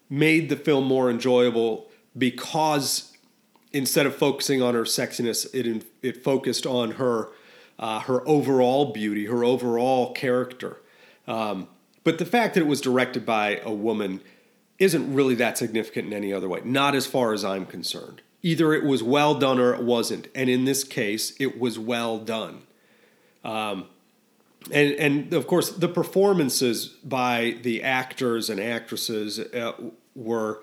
made 0.08 0.48
the 0.48 0.56
film 0.56 0.84
more 0.84 1.10
enjoyable 1.10 1.90
because 2.16 3.12
instead 3.72 4.06
of 4.06 4.16
focusing 4.16 4.62
on 4.62 4.74
her 4.74 4.84
sexiness, 4.84 5.46
it 5.52 5.84
it 6.02 6.24
focused 6.24 6.64
on 6.64 6.92
her 6.92 7.28
uh, 7.78 8.00
her 8.00 8.26
overall 8.26 8.92
beauty, 8.92 9.26
her 9.26 9.44
overall 9.44 10.12
character. 10.12 10.78
Um, 11.26 11.68
but 12.04 12.18
the 12.18 12.24
fact 12.24 12.54
that 12.54 12.60
it 12.60 12.66
was 12.66 12.80
directed 12.80 13.26
by 13.26 13.56
a 13.58 13.72
woman 13.72 14.20
isn't 14.78 15.12
really 15.12 15.34
that 15.34 15.58
significant 15.58 16.06
in 16.06 16.12
any 16.12 16.32
other 16.32 16.48
way. 16.48 16.60
Not 16.64 16.94
as 16.94 17.06
far 17.06 17.32
as 17.32 17.44
I'm 17.44 17.66
concerned. 17.66 18.22
Either 18.42 18.72
it 18.72 18.84
was 18.84 19.02
well 19.02 19.34
done 19.34 19.58
or 19.58 19.74
it 19.74 19.82
wasn't, 19.82 20.28
and 20.34 20.48
in 20.48 20.64
this 20.64 20.84
case, 20.84 21.34
it 21.40 21.58
was 21.58 21.78
well 21.78 22.18
done. 22.18 22.62
Um, 23.44 23.86
and 24.72 24.92
and 24.94 25.32
of 25.32 25.46
course, 25.46 25.70
the 25.70 25.88
performances 25.88 26.86
by 26.86 27.56
the 27.62 27.82
actors 27.82 28.50
and 28.50 28.60
actresses 28.60 29.38
uh, 29.38 29.72
were 30.14 30.62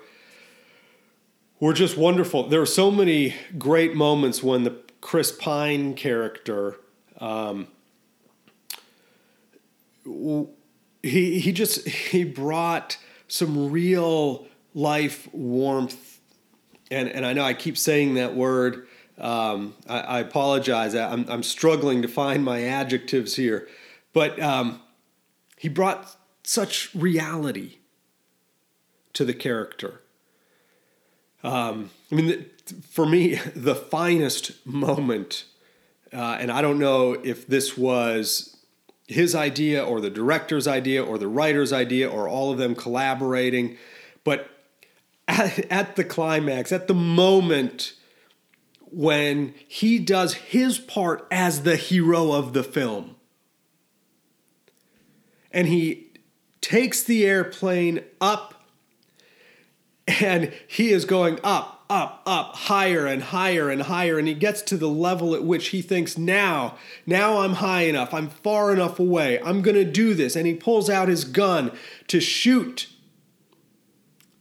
were 1.60 1.72
just 1.72 1.96
wonderful. 1.96 2.48
There 2.48 2.60
were 2.60 2.66
so 2.66 2.90
many 2.90 3.34
great 3.58 3.94
moments 3.94 4.42
when 4.42 4.64
the 4.64 4.76
Chris 5.00 5.32
Pine 5.32 5.94
character, 5.94 6.76
um, 7.18 7.68
he 11.02 11.40
he 11.40 11.52
just 11.52 11.86
he 11.88 12.24
brought 12.24 12.98
some 13.28 13.70
real 13.70 14.46
life 14.74 15.28
warmth, 15.32 16.13
and 16.90 17.08
and 17.08 17.24
I 17.24 17.32
know 17.32 17.44
I 17.44 17.54
keep 17.54 17.76
saying 17.76 18.14
that 18.14 18.34
word. 18.34 18.86
Um, 19.18 19.74
I, 19.88 20.00
I, 20.00 20.20
apologize. 20.20 20.94
I'm 20.94 21.28
I'm 21.28 21.42
struggling 21.44 22.02
to 22.02 22.08
find 22.08 22.44
my 22.44 22.64
adjectives 22.64 23.36
here, 23.36 23.68
but 24.12 24.40
um, 24.40 24.82
he 25.56 25.68
brought 25.68 26.16
such 26.42 26.94
reality 26.94 27.78
to 29.12 29.24
the 29.24 29.34
character. 29.34 30.02
Um, 31.44 31.90
I 32.10 32.14
mean, 32.14 32.26
the, 32.26 32.46
for 32.90 33.06
me, 33.06 33.34
the 33.54 33.74
finest 33.74 34.66
moment, 34.66 35.44
uh, 36.12 36.38
and 36.40 36.50
I 36.50 36.60
don't 36.62 36.78
know 36.78 37.12
if 37.12 37.46
this 37.46 37.78
was 37.78 38.56
his 39.06 39.34
idea 39.34 39.84
or 39.84 40.00
the 40.00 40.10
director's 40.10 40.66
idea 40.66 41.04
or 41.04 41.18
the 41.18 41.28
writer's 41.28 41.72
idea 41.72 42.08
or 42.08 42.28
all 42.28 42.50
of 42.50 42.58
them 42.58 42.74
collaborating. 42.74 43.76
But 44.24 44.48
at, 45.28 45.70
at 45.70 45.96
the 45.96 46.04
climax, 46.04 46.72
at 46.72 46.88
the 46.88 46.94
moment 46.94 47.94
when 48.84 49.54
he 49.66 49.98
does 49.98 50.34
his 50.34 50.78
part 50.78 51.26
as 51.30 51.62
the 51.62 51.76
hero 51.76 52.32
of 52.32 52.52
the 52.52 52.62
film, 52.62 53.16
and 55.50 55.68
he 55.68 56.12
takes 56.60 57.02
the 57.02 57.26
airplane 57.26 58.02
up 58.20 58.54
and 60.06 60.52
he 60.66 60.90
is 60.90 61.04
going 61.04 61.38
up, 61.42 61.84
up, 61.88 62.22
up, 62.26 62.56
higher 62.56 63.06
and 63.06 63.22
higher 63.22 63.70
and 63.70 63.82
higher. 63.82 64.18
And 64.18 64.28
he 64.28 64.34
gets 64.34 64.62
to 64.62 64.76
the 64.76 64.88
level 64.88 65.34
at 65.34 65.44
which 65.44 65.68
he 65.68 65.82
thinks, 65.82 66.18
now, 66.18 66.76
now 67.06 67.38
I'm 67.38 67.54
high 67.54 67.82
enough. 67.82 68.12
I'm 68.12 68.28
far 68.28 68.72
enough 68.72 68.98
away. 68.98 69.40
I'm 69.40 69.62
to 69.62 69.84
do 69.84 70.14
this. 70.14 70.36
And 70.36 70.46
he 70.46 70.54
pulls 70.54 70.90
out 70.90 71.08
his 71.08 71.24
gun 71.24 71.72
to 72.08 72.20
shoot 72.20 72.88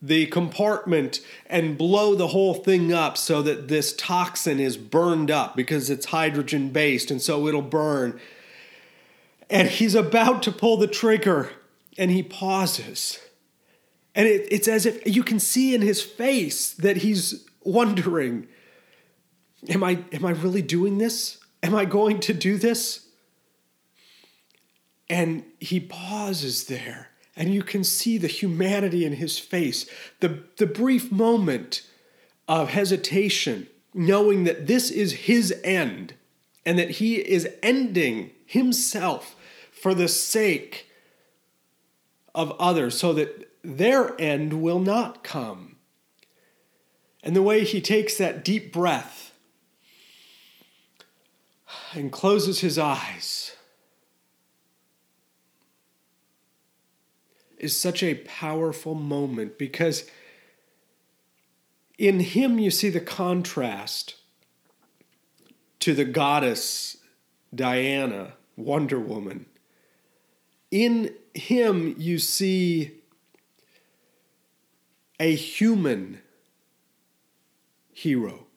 the 0.04 0.26
compartment 0.26 1.22
and 1.46 1.78
blow 1.78 2.14
the 2.14 2.28
whole 2.28 2.54
thing 2.54 2.92
up 2.92 3.18
so 3.18 3.42
that 3.42 3.70
this 3.70 3.96
toxin 3.96 4.60
is 4.60 4.76
burned 4.76 5.32
up 5.32 5.56
because 5.56 5.90
it's 5.90 6.08
hydrogen 6.08 6.70
based 6.70 7.10
and 7.10 7.22
so 7.22 7.48
it'll 7.48 7.62
burn. 7.62 8.20
And 9.50 9.70
he's 9.70 9.96
about 9.96 10.44
to 10.44 10.52
pull 10.52 10.76
the 10.76 10.88
trigger 10.88 11.52
and 11.98 12.12
he 12.12 12.22
pauses. 12.22 13.18
And 14.14 14.28
it, 14.28 14.46
it's 14.52 14.68
as 14.68 14.86
if 14.86 15.02
you 15.08 15.24
can 15.24 15.40
see 15.40 15.74
in 15.74 15.82
his 15.82 16.02
face 16.02 16.74
that 16.74 16.98
he's 16.98 17.48
wondering 17.64 18.48
Am 19.70 19.82
I, 19.82 20.04
am 20.12 20.26
I 20.26 20.32
really 20.32 20.62
doing 20.62 20.98
this? 20.98 21.38
Am 21.64 21.74
I 21.74 21.86
going 21.86 22.20
to 22.20 22.34
do 22.34 22.58
this? 22.58 23.08
And 25.10 25.46
he 25.62 25.80
pauses 25.80 26.66
there 26.66 27.13
and 27.36 27.54
you 27.54 27.64
can 27.64 27.84
see 27.84 28.18
the 28.18 28.28
humanity 28.28 29.06
in 29.06 29.14
his 29.14 29.40
face, 29.40 29.90
the, 30.20 30.44
the 30.58 30.68
brief 30.68 31.12
moment 31.12 31.88
of 32.48 32.70
hesitation, 32.70 33.68
knowing 33.94 34.44
that 34.44 34.68
this 34.68 34.92
is 34.92 35.14
his 35.14 35.54
end 35.64 36.14
and 36.66 36.78
that 36.78 36.92
he 36.92 37.16
is 37.16 37.48
ending 37.62 38.32
himself 38.46 39.36
for 39.72 39.94
the 39.94 40.08
sake 40.08 40.90
of 42.36 42.52
others 42.60 42.98
so 42.98 43.14
that 43.14 43.50
their 43.64 44.20
end 44.20 44.62
will 44.62 44.80
not 44.80 45.24
come. 45.24 45.76
And 47.24 47.36
the 47.36 47.42
way 47.42 47.64
he 47.64 47.82
takes 47.82 48.18
that 48.18 48.44
deep 48.44 48.74
breath 48.74 49.34
and 51.94 52.12
closes 52.12 52.60
his 52.60 52.78
eyes 52.78 53.43
is 57.64 57.80
such 57.80 58.04
a 58.04 58.16
powerful 58.16 58.94
moment 58.94 59.58
because 59.58 60.10
in 61.98 62.20
him 62.20 62.60
you 62.60 62.70
see 62.70 62.90
the 62.90 63.00
contrast 63.00 64.16
to 65.80 65.94
the 65.94 66.06
goddess 66.06 66.98
Diana, 67.54 68.34
Wonder 68.56 69.00
Woman. 69.00 69.46
In 70.72 71.14
him 71.34 71.96
you 71.98 72.20
see 72.20 72.92
a 75.20 75.36
human 75.36 76.20
hero. 77.92 78.48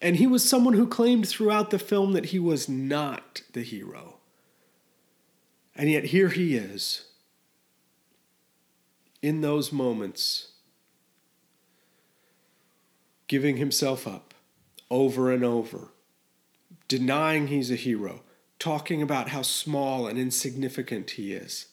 And 0.00 0.16
he 0.16 0.26
was 0.26 0.48
someone 0.48 0.74
who 0.74 0.86
claimed 0.86 1.28
throughout 1.28 1.70
the 1.70 1.78
film 1.78 2.12
that 2.12 2.26
he 2.26 2.38
was 2.38 2.68
not 2.68 3.42
the 3.52 3.62
hero. 3.62 4.19
And 5.80 5.90
yet 5.90 6.04
here 6.04 6.28
he 6.28 6.56
is 6.56 7.06
in 9.22 9.40
those 9.40 9.72
moments, 9.72 10.48
giving 13.28 13.56
himself 13.56 14.06
up 14.06 14.34
over 14.90 15.32
and 15.32 15.42
over, 15.42 15.88
denying 16.86 17.46
he's 17.46 17.70
a 17.70 17.76
hero, 17.76 18.20
talking 18.58 19.00
about 19.00 19.30
how 19.30 19.40
small 19.40 20.06
and 20.06 20.18
insignificant 20.18 21.12
he 21.12 21.32
is. 21.32 21.68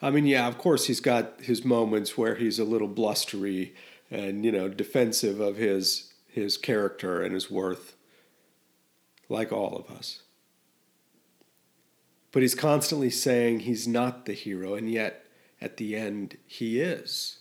I 0.00 0.10
mean, 0.10 0.24
yeah, 0.24 0.48
of 0.48 0.56
course, 0.56 0.86
he's 0.86 1.00
got 1.00 1.42
his 1.42 1.66
moments 1.66 2.16
where 2.16 2.36
he's 2.36 2.58
a 2.58 2.64
little 2.64 2.88
blustery 2.88 3.74
and, 4.10 4.46
you 4.46 4.50
know, 4.50 4.70
defensive 4.70 5.40
of 5.40 5.58
his, 5.58 6.14
his 6.26 6.56
character 6.56 7.22
and 7.22 7.34
his 7.34 7.50
worth, 7.50 7.96
like 9.28 9.52
all 9.52 9.76
of 9.76 9.94
us. 9.94 10.22
But 12.32 12.42
he's 12.42 12.54
constantly 12.54 13.10
saying 13.10 13.60
he's 13.60 13.86
not 13.86 14.24
the 14.24 14.32
hero, 14.32 14.74
and 14.74 14.90
yet 14.90 15.24
at 15.60 15.76
the 15.76 15.94
end, 15.94 16.38
he 16.46 16.80
is. 16.80 17.38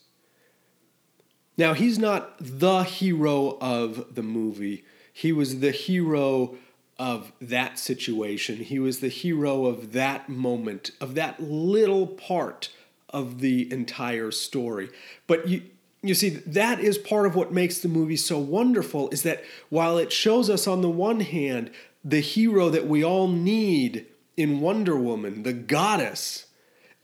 Now, 1.58 1.74
he's 1.74 1.98
not 1.98 2.36
the 2.40 2.84
hero 2.84 3.58
of 3.60 4.16
the 4.16 4.24
movie. 4.24 4.84
He 5.12 5.32
was 5.32 5.60
the 5.60 5.72
hero 5.72 6.56
of 7.00 7.32
that 7.42 7.80
situation. 7.80 8.58
He 8.58 8.80
was 8.80 9.00
the 9.00 9.10
hero 9.10 9.66
of 9.66 9.94
that 9.94 10.30
moment, 10.30 10.92
of 11.02 11.16
that 11.16 11.42
little 11.42 12.06
part 12.06 12.70
of 13.10 13.40
the 13.40 13.72
entire 13.72 14.32
story. 14.32 14.90
But 15.28 15.48
you, 15.48 15.64
you 16.04 16.14
see, 16.14 16.30
that 16.30 16.80
is 16.80 16.98
part 16.98 17.26
of 17.26 17.36
what 17.36 17.52
makes 17.52 17.80
the 17.80 17.90
movie 17.90 18.18
so 18.18 18.38
wonderful 18.38 19.10
is 19.10 19.24
that 19.24 19.44
while 19.70 19.98
it 19.98 20.12
shows 20.12 20.50
us, 20.50 20.68
on 20.68 20.82
the 20.82 20.90
one 20.90 21.22
hand, 21.22 21.72
the 22.04 22.22
hero 22.22 22.70
that 22.70 22.88
we 22.88 23.04
all 23.04 23.28
need 23.28 24.06
in 24.42 24.60
Wonder 24.60 24.98
Woman, 24.98 25.44
the 25.44 25.54
goddess, 25.54 26.48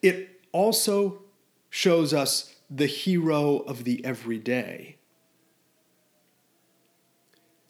it 0.01 0.41
also 0.51 1.21
shows 1.69 2.11
us 2.11 2.55
the 2.67 2.87
hero 2.87 3.59
of 3.59 3.83
the 3.83 4.03
everyday. 4.03 4.97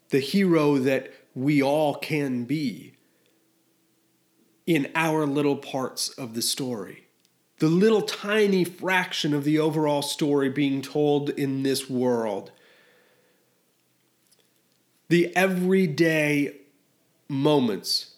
The 0.08 0.20
hero 0.20 0.78
that 0.78 1.12
we 1.34 1.62
all 1.62 1.96
can 1.96 2.44
be 2.44 2.94
in 4.66 4.90
our 4.94 5.26
little 5.26 5.56
parts 5.56 6.08
of 6.08 6.32
the 6.32 6.40
story. 6.40 7.04
The 7.58 7.68
little 7.68 8.02
tiny 8.02 8.64
fraction 8.64 9.34
of 9.34 9.44
the 9.44 9.58
overall 9.58 10.00
story 10.00 10.48
being 10.48 10.80
told 10.80 11.28
in 11.28 11.62
this 11.62 11.90
world. 11.90 12.52
The 15.08 15.36
everyday 15.36 16.56
moments 17.28 18.14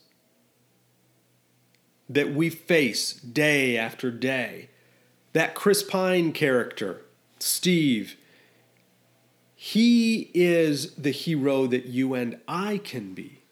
that 2.10 2.34
we 2.34 2.50
face 2.50 3.12
day 3.12 3.78
after 3.78 4.10
day. 4.10 4.68
That 5.32 5.54
Chris 5.54 5.82
Pine 5.84 6.32
character, 6.32 7.02
Steve, 7.38 8.16
he 9.54 10.30
is 10.34 10.94
the 10.96 11.12
hero 11.12 11.66
that 11.68 11.86
you 11.86 12.14
and 12.14 12.38
I 12.48 12.78
can 12.78 13.14
be, 13.14 13.42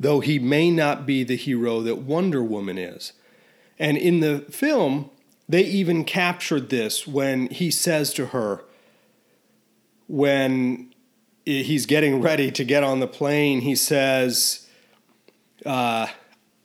though 0.00 0.20
he 0.20 0.38
may 0.38 0.70
not 0.70 1.04
be 1.04 1.22
the 1.22 1.36
hero 1.36 1.82
that 1.82 1.98
Wonder 1.98 2.42
Woman 2.42 2.78
is. 2.78 3.12
And 3.78 3.98
in 3.98 4.20
the 4.20 4.38
film, 4.50 5.10
they 5.46 5.62
even 5.64 6.04
captured 6.04 6.70
this 6.70 7.06
when 7.06 7.48
he 7.48 7.70
says 7.70 8.14
to 8.14 8.26
her, 8.26 8.64
when 10.08 10.94
he's 11.44 11.84
getting 11.84 12.22
ready 12.22 12.50
to 12.52 12.64
get 12.64 12.82
on 12.82 13.00
the 13.00 13.06
plane, 13.06 13.60
he 13.60 13.74
says, 13.74 14.66
uh, 15.66 16.06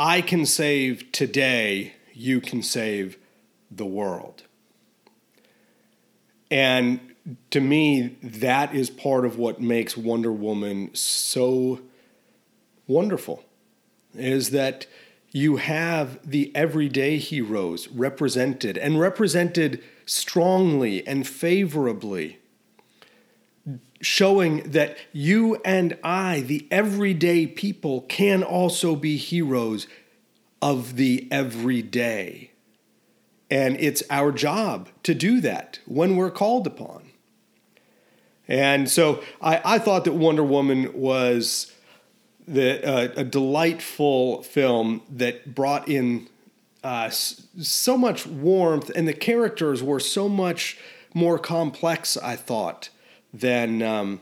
I 0.04 0.22
can 0.22 0.48
save 0.48 1.12
today, 1.12 1.94
you 2.16 2.42
can 2.42 2.64
save 2.64 3.20
the 3.70 3.86
world. 3.86 4.42
And 6.50 7.00
to 7.52 7.62
me, 7.62 8.18
that 8.24 8.74
is 8.74 8.90
part 8.90 9.26
of 9.26 9.38
what 9.38 9.62
makes 9.62 9.96
Wonder 9.96 10.32
Woman 10.32 10.90
so 10.96 11.82
wonderful 12.88 13.44
is 14.16 14.50
that 14.50 14.88
you 15.30 15.58
have 15.58 16.18
the 16.28 16.52
everyday 16.56 17.18
heroes 17.18 17.88
represented 17.90 18.80
and 18.80 19.00
represented 19.00 19.84
strongly 20.08 21.06
and 21.06 21.28
favorably 21.28 22.40
showing 24.02 24.72
that 24.72 24.98
you 25.14 25.56
and 25.64 25.98
I, 26.04 26.42
the 26.42 26.68
everyday 26.72 27.48
people, 27.48 28.02
can 28.02 28.44
also 28.44 28.96
be 28.96 29.18
heroes 29.18 29.88
of 30.62 30.96
the 30.96 31.28
everyday. 31.32 32.52
And 33.50 33.80
it's 33.80 34.04
our 34.10 34.32
job 34.32 34.90
to 35.04 35.14
do 35.14 35.42
that 35.42 35.80
when 35.86 36.16
we're 36.16 36.32
called 36.32 36.68
upon. 36.68 37.12
And 38.48 38.90
so 38.90 39.24
I, 39.42 39.62
I 39.64 39.80
thought 39.80 40.06
that 40.06 40.14
Wonder 40.14 40.44
Woman 40.44 40.92
was 40.94 41.74
the, 42.48 42.86
uh, 42.86 43.14
a 43.16 43.24
delightful 43.24 44.44
film 44.44 45.02
that 45.10 45.54
brought 45.54 45.88
in 45.88 46.28
uh, 46.84 47.10
so 47.10 47.98
much 47.98 48.26
warmth, 48.26 48.90
and 48.96 49.08
the 49.08 49.14
characters 49.14 49.84
were 49.84 50.00
so 50.00 50.28
much 50.28 50.80
more 51.14 51.38
complex, 51.38 52.18
I 52.18 52.36
thought 52.36 52.90
than 53.34 53.82
um, 53.82 54.22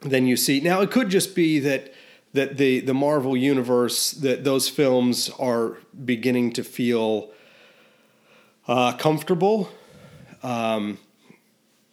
than 0.00 0.26
you 0.26 0.36
see. 0.36 0.60
Now 0.60 0.80
it 0.80 0.90
could 0.90 1.08
just 1.08 1.34
be 1.34 1.58
that 1.60 1.92
that 2.32 2.56
the 2.56 2.80
the 2.80 2.94
Marvel 2.94 3.36
universe 3.36 4.12
that 4.12 4.44
those 4.44 4.68
films 4.68 5.30
are 5.38 5.78
beginning 6.04 6.52
to 6.54 6.64
feel 6.64 7.30
uh, 8.66 8.92
comfortable, 8.96 9.70
um, 10.42 10.98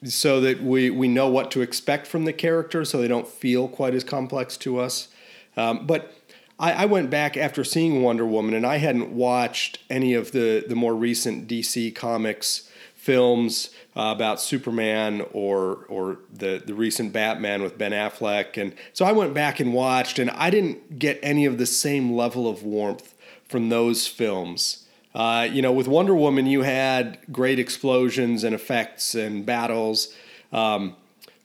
so 0.03 0.39
that 0.41 0.61
we 0.61 0.89
we 0.89 1.07
know 1.07 1.29
what 1.29 1.51
to 1.51 1.61
expect 1.61 2.07
from 2.07 2.25
the 2.25 2.33
characters, 2.33 2.89
so 2.89 3.01
they 3.01 3.07
don't 3.07 3.27
feel 3.27 3.67
quite 3.67 3.93
as 3.93 4.03
complex 4.03 4.57
to 4.57 4.79
us. 4.79 5.09
Um, 5.57 5.85
but 5.85 6.13
I, 6.57 6.83
I 6.83 6.85
went 6.85 7.09
back 7.09 7.35
after 7.35 7.63
seeing 7.63 8.01
Wonder 8.01 8.25
Woman, 8.25 8.53
and 8.53 8.65
I 8.65 8.77
hadn't 8.77 9.11
watched 9.11 9.79
any 9.89 10.13
of 10.13 10.31
the 10.31 10.63
the 10.67 10.75
more 10.75 10.95
recent 10.95 11.47
DC 11.47 11.93
comics 11.95 12.68
films 12.99 13.69
uh, 13.95 14.11
about 14.13 14.41
Superman 14.41 15.25
or 15.31 15.85
or 15.87 16.19
the 16.33 16.61
the 16.65 16.73
recent 16.73 17.13
Batman 17.13 17.63
with 17.63 17.77
Ben 17.77 17.91
Affleck, 17.91 18.61
and 18.61 18.75
so 18.91 19.05
I 19.05 19.13
went 19.13 19.33
back 19.33 19.59
and 19.59 19.73
watched, 19.73 20.19
and 20.19 20.29
I 20.31 20.49
didn't 20.49 20.99
get 20.99 21.17
any 21.23 21.45
of 21.45 21.57
the 21.57 21.65
same 21.65 22.13
level 22.13 22.47
of 22.47 22.61
warmth 22.61 23.15
from 23.47 23.69
those 23.69 24.05
films. 24.05 24.85
Uh, 25.15 25.47
you 25.49 25.61
know, 25.61 25.71
with 25.71 25.87
Wonder 25.87 26.13
Woman, 26.13 26.45
you 26.45 26.61
had 26.61 27.19
great 27.31 27.57
explosions 27.57 28.43
and 28.43 28.53
effects 28.53 29.15
and 29.15 29.45
battles, 29.45 30.13
um, 30.51 30.95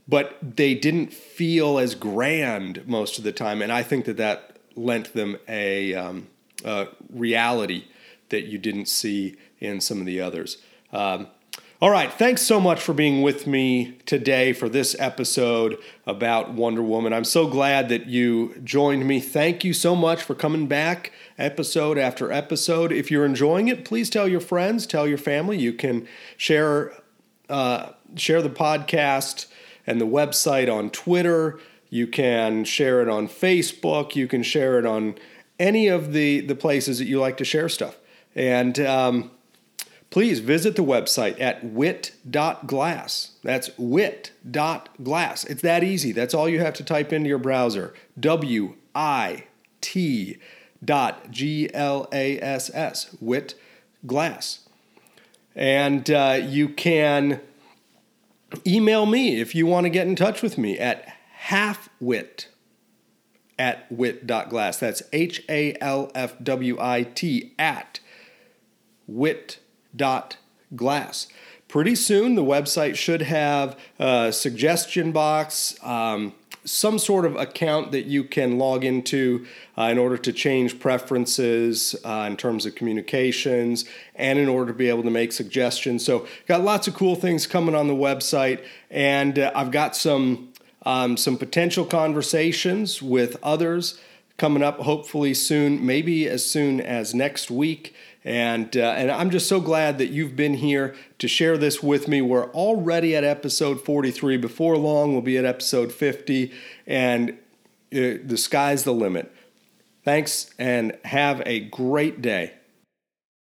but 0.07 0.37
they 0.43 0.75
didn't 0.75 1.13
feel 1.13 1.79
as 1.79 1.95
grand 1.95 2.87
most 2.87 3.17
of 3.17 3.25
the 3.25 3.33
time, 3.33 3.63
and 3.63 3.73
I 3.73 3.83
think 3.83 4.05
that 4.07 4.17
that 4.17 4.59
lent 4.75 5.15
them 5.15 5.39
a, 5.49 5.95
um, 5.95 6.27
a 6.65 6.89
reality 7.11 7.85
that 8.31 8.43
you 8.43 8.59
didn't 8.59 8.87
see 8.87 9.37
in 9.61 9.81
some 9.81 10.01
of 10.01 10.07
the 10.07 10.21
others. 10.21 10.59
Um, 10.93 11.29
all 11.85 11.91
right, 11.91 12.11
thanks 12.11 12.41
so 12.41 12.59
much 12.59 12.81
for 12.81 12.95
being 12.95 13.21
with 13.21 13.47
me 13.47 13.99
today 14.07 14.55
for 14.55 14.71
this 14.71 14.97
episode 14.99 15.77
about 16.07 16.51
Wonder 16.51 16.83
Woman. 16.83 17.13
I'm 17.13 17.25
so 17.25 17.47
glad 17.47 17.91
that 17.91 18.07
you 18.07 18.59
joined 18.65 19.07
me. 19.07 19.21
Thank 19.21 19.65
you 19.65 19.75
so 19.75 19.95
much 19.95 20.23
for 20.23 20.35
coming 20.35 20.67
back 20.67 21.13
episode 21.37 21.99
after 21.99 22.33
episode. 22.33 22.91
If 22.91 23.11
you're 23.11 23.27
enjoying 23.27 23.69
it, 23.69 23.85
please 23.85 24.09
tell 24.09 24.27
your 24.27 24.41
friends, 24.41 24.87
tell 24.87 25.07
your 25.07 25.19
family. 25.19 25.59
You 25.59 25.75
can 25.75 26.09
share 26.39 26.95
uh, 27.51 27.91
share 28.17 28.41
the 28.41 28.49
podcast 28.49 29.45
and 29.87 30.01
the 30.01 30.07
website 30.07 30.75
on 30.75 30.89
Twitter. 30.89 31.61
You 31.91 32.07
can 32.07 32.65
share 32.65 33.03
it 33.03 33.11
on 33.11 33.29
Facebook. 33.29 34.17
You 34.17 34.27
can 34.27 34.43
share 34.43 34.79
it 34.79 34.87
on 34.87 35.17
any 35.59 35.89
of 35.89 36.15
the 36.15 36.41
the 36.41 36.55
places 36.55 36.99
that 36.99 37.05
you 37.05 37.21
like 37.21 37.37
to 37.37 37.45
share 37.45 37.69
stuff. 37.69 37.99
And 38.35 38.81
um, 38.81 39.31
please 40.11 40.41
visit 40.41 40.77
the 40.77 40.83
website 40.83 41.41
at 41.41 41.65
wit.glass. 41.65 43.33
That's 43.43 43.71
wit.glass. 43.79 45.45
It's 45.45 45.63
that 45.63 45.85
easy. 45.85 46.13
That's 46.13 46.35
all 46.35 46.49
you 46.49 46.61
have 46.61 46.75
to 46.75 46.85
type 46.85 47.13
into 47.13 47.29
your 47.29 47.39
browser. 47.39 47.95
W 48.19 48.77
I 48.95 49.45
T 49.81 50.39
dot 50.85 51.31
G 51.31 51.71
L 51.75 52.09
A 52.13 52.39
S 52.41 52.71
S. 52.73 53.17
Wit 53.21 53.55
glass. 54.07 54.61
And 55.57 56.11
uh, 56.11 56.41
you 56.43 56.69
can 56.69 57.41
email 58.67 59.07
me 59.07 59.41
if 59.41 59.55
you 59.55 59.67
want 59.67 59.85
to 59.85 59.91
get 59.91 60.07
in 60.07 60.17
touch 60.17 60.43
with 60.43 60.59
me 60.59 60.79
at 60.79 61.13
halfwit 61.47 62.47
at 63.59 63.91
wit.glass. 63.91 64.79
That's 64.79 65.03
H 65.13 65.43
A 65.49 65.77
L 65.81 66.11
F 66.15 66.39
W 66.43 66.77
I 66.81 67.03
T 67.03 67.55
at 67.59 68.01
wit 69.07 69.59
dot 69.95 70.37
glass. 70.75 71.29
Pretty 71.69 71.95
soon, 71.95 72.35
the 72.35 72.45
website 72.45 72.95
should 72.95 73.23
have 73.23 73.77
a 73.99 74.33
suggestion 74.33 75.11
box, 75.11 75.77
um, 75.83 76.35
some 76.65 76.99
sort 76.99 77.25
of 77.25 77.37
account 77.37 77.91
that 77.93 78.07
you 78.07 78.25
can 78.25 78.59
log 78.59 78.85
into 78.85 79.45
uh, 79.77 79.83
in 79.83 79.99
order 79.99 80.17
to 80.17 80.33
change 80.33 80.79
preferences 80.79 81.97
uh, 82.05 82.27
in 82.29 82.37
terms 82.37 82.65
of 82.65 82.75
communications 82.75 83.85
and 84.15 84.39
in 84.39 84.49
order 84.49 84.73
to 84.73 84.79
be 84.79 84.89
able 84.89 85.03
to 85.03 85.11
make 85.11 85.33
suggestions. 85.33 86.05
So, 86.05 86.27
got 86.47 86.63
lots 86.63 86.87
of 86.87 86.95
cool 86.95 87.17
things 87.17 87.47
coming 87.47 87.75
on 87.75 87.89
the 87.89 87.95
website, 87.95 88.65
and 88.91 89.39
uh, 89.39 89.51
I've 89.55 89.71
got 89.71 89.97
some 89.97 90.53
um, 90.87 91.17
some 91.17 91.39
potential 91.39 91.85
conversations 91.85 93.03
with 93.03 93.37
others 93.43 93.99
coming 94.37 94.63
up 94.63 94.81
hopefully 94.81 95.35
soon, 95.35 95.85
maybe 95.85 96.29
as 96.29 96.45
soon 96.45 96.81
as 96.81 97.15
next 97.15 97.51
week. 97.51 97.95
And, 98.25 98.75
uh, 98.77 98.95
and 98.97 99.11
I'm 99.11 99.31
just 99.31 99.49
so 99.49 99.61
glad 99.61 99.99
that 99.99 100.09
you've 100.09 100.35
been 100.35 100.55
here 100.55 100.95
to 101.19 101.29
share 101.29 101.59
this 101.59 101.83
with 101.83 102.09
me. 102.09 102.23
We're 102.23 102.51
already 102.53 103.15
at 103.15 103.23
episode 103.23 103.85
43. 103.85 104.39
Before 104.39 104.79
long, 104.79 105.13
we'll 105.13 105.21
be 105.23 105.37
at 105.37 105.45
episode 105.45 105.93
50, 105.93 106.51
and 106.87 107.31
uh, 107.31 107.35
the 108.25 108.37
sky's 108.39 108.85
the 108.85 108.95
limit. 108.95 109.31
Thanks, 110.05 110.55
and 110.59 110.97
have 111.05 111.43
a 111.45 111.61
great 111.61 112.23
day. 112.23 112.55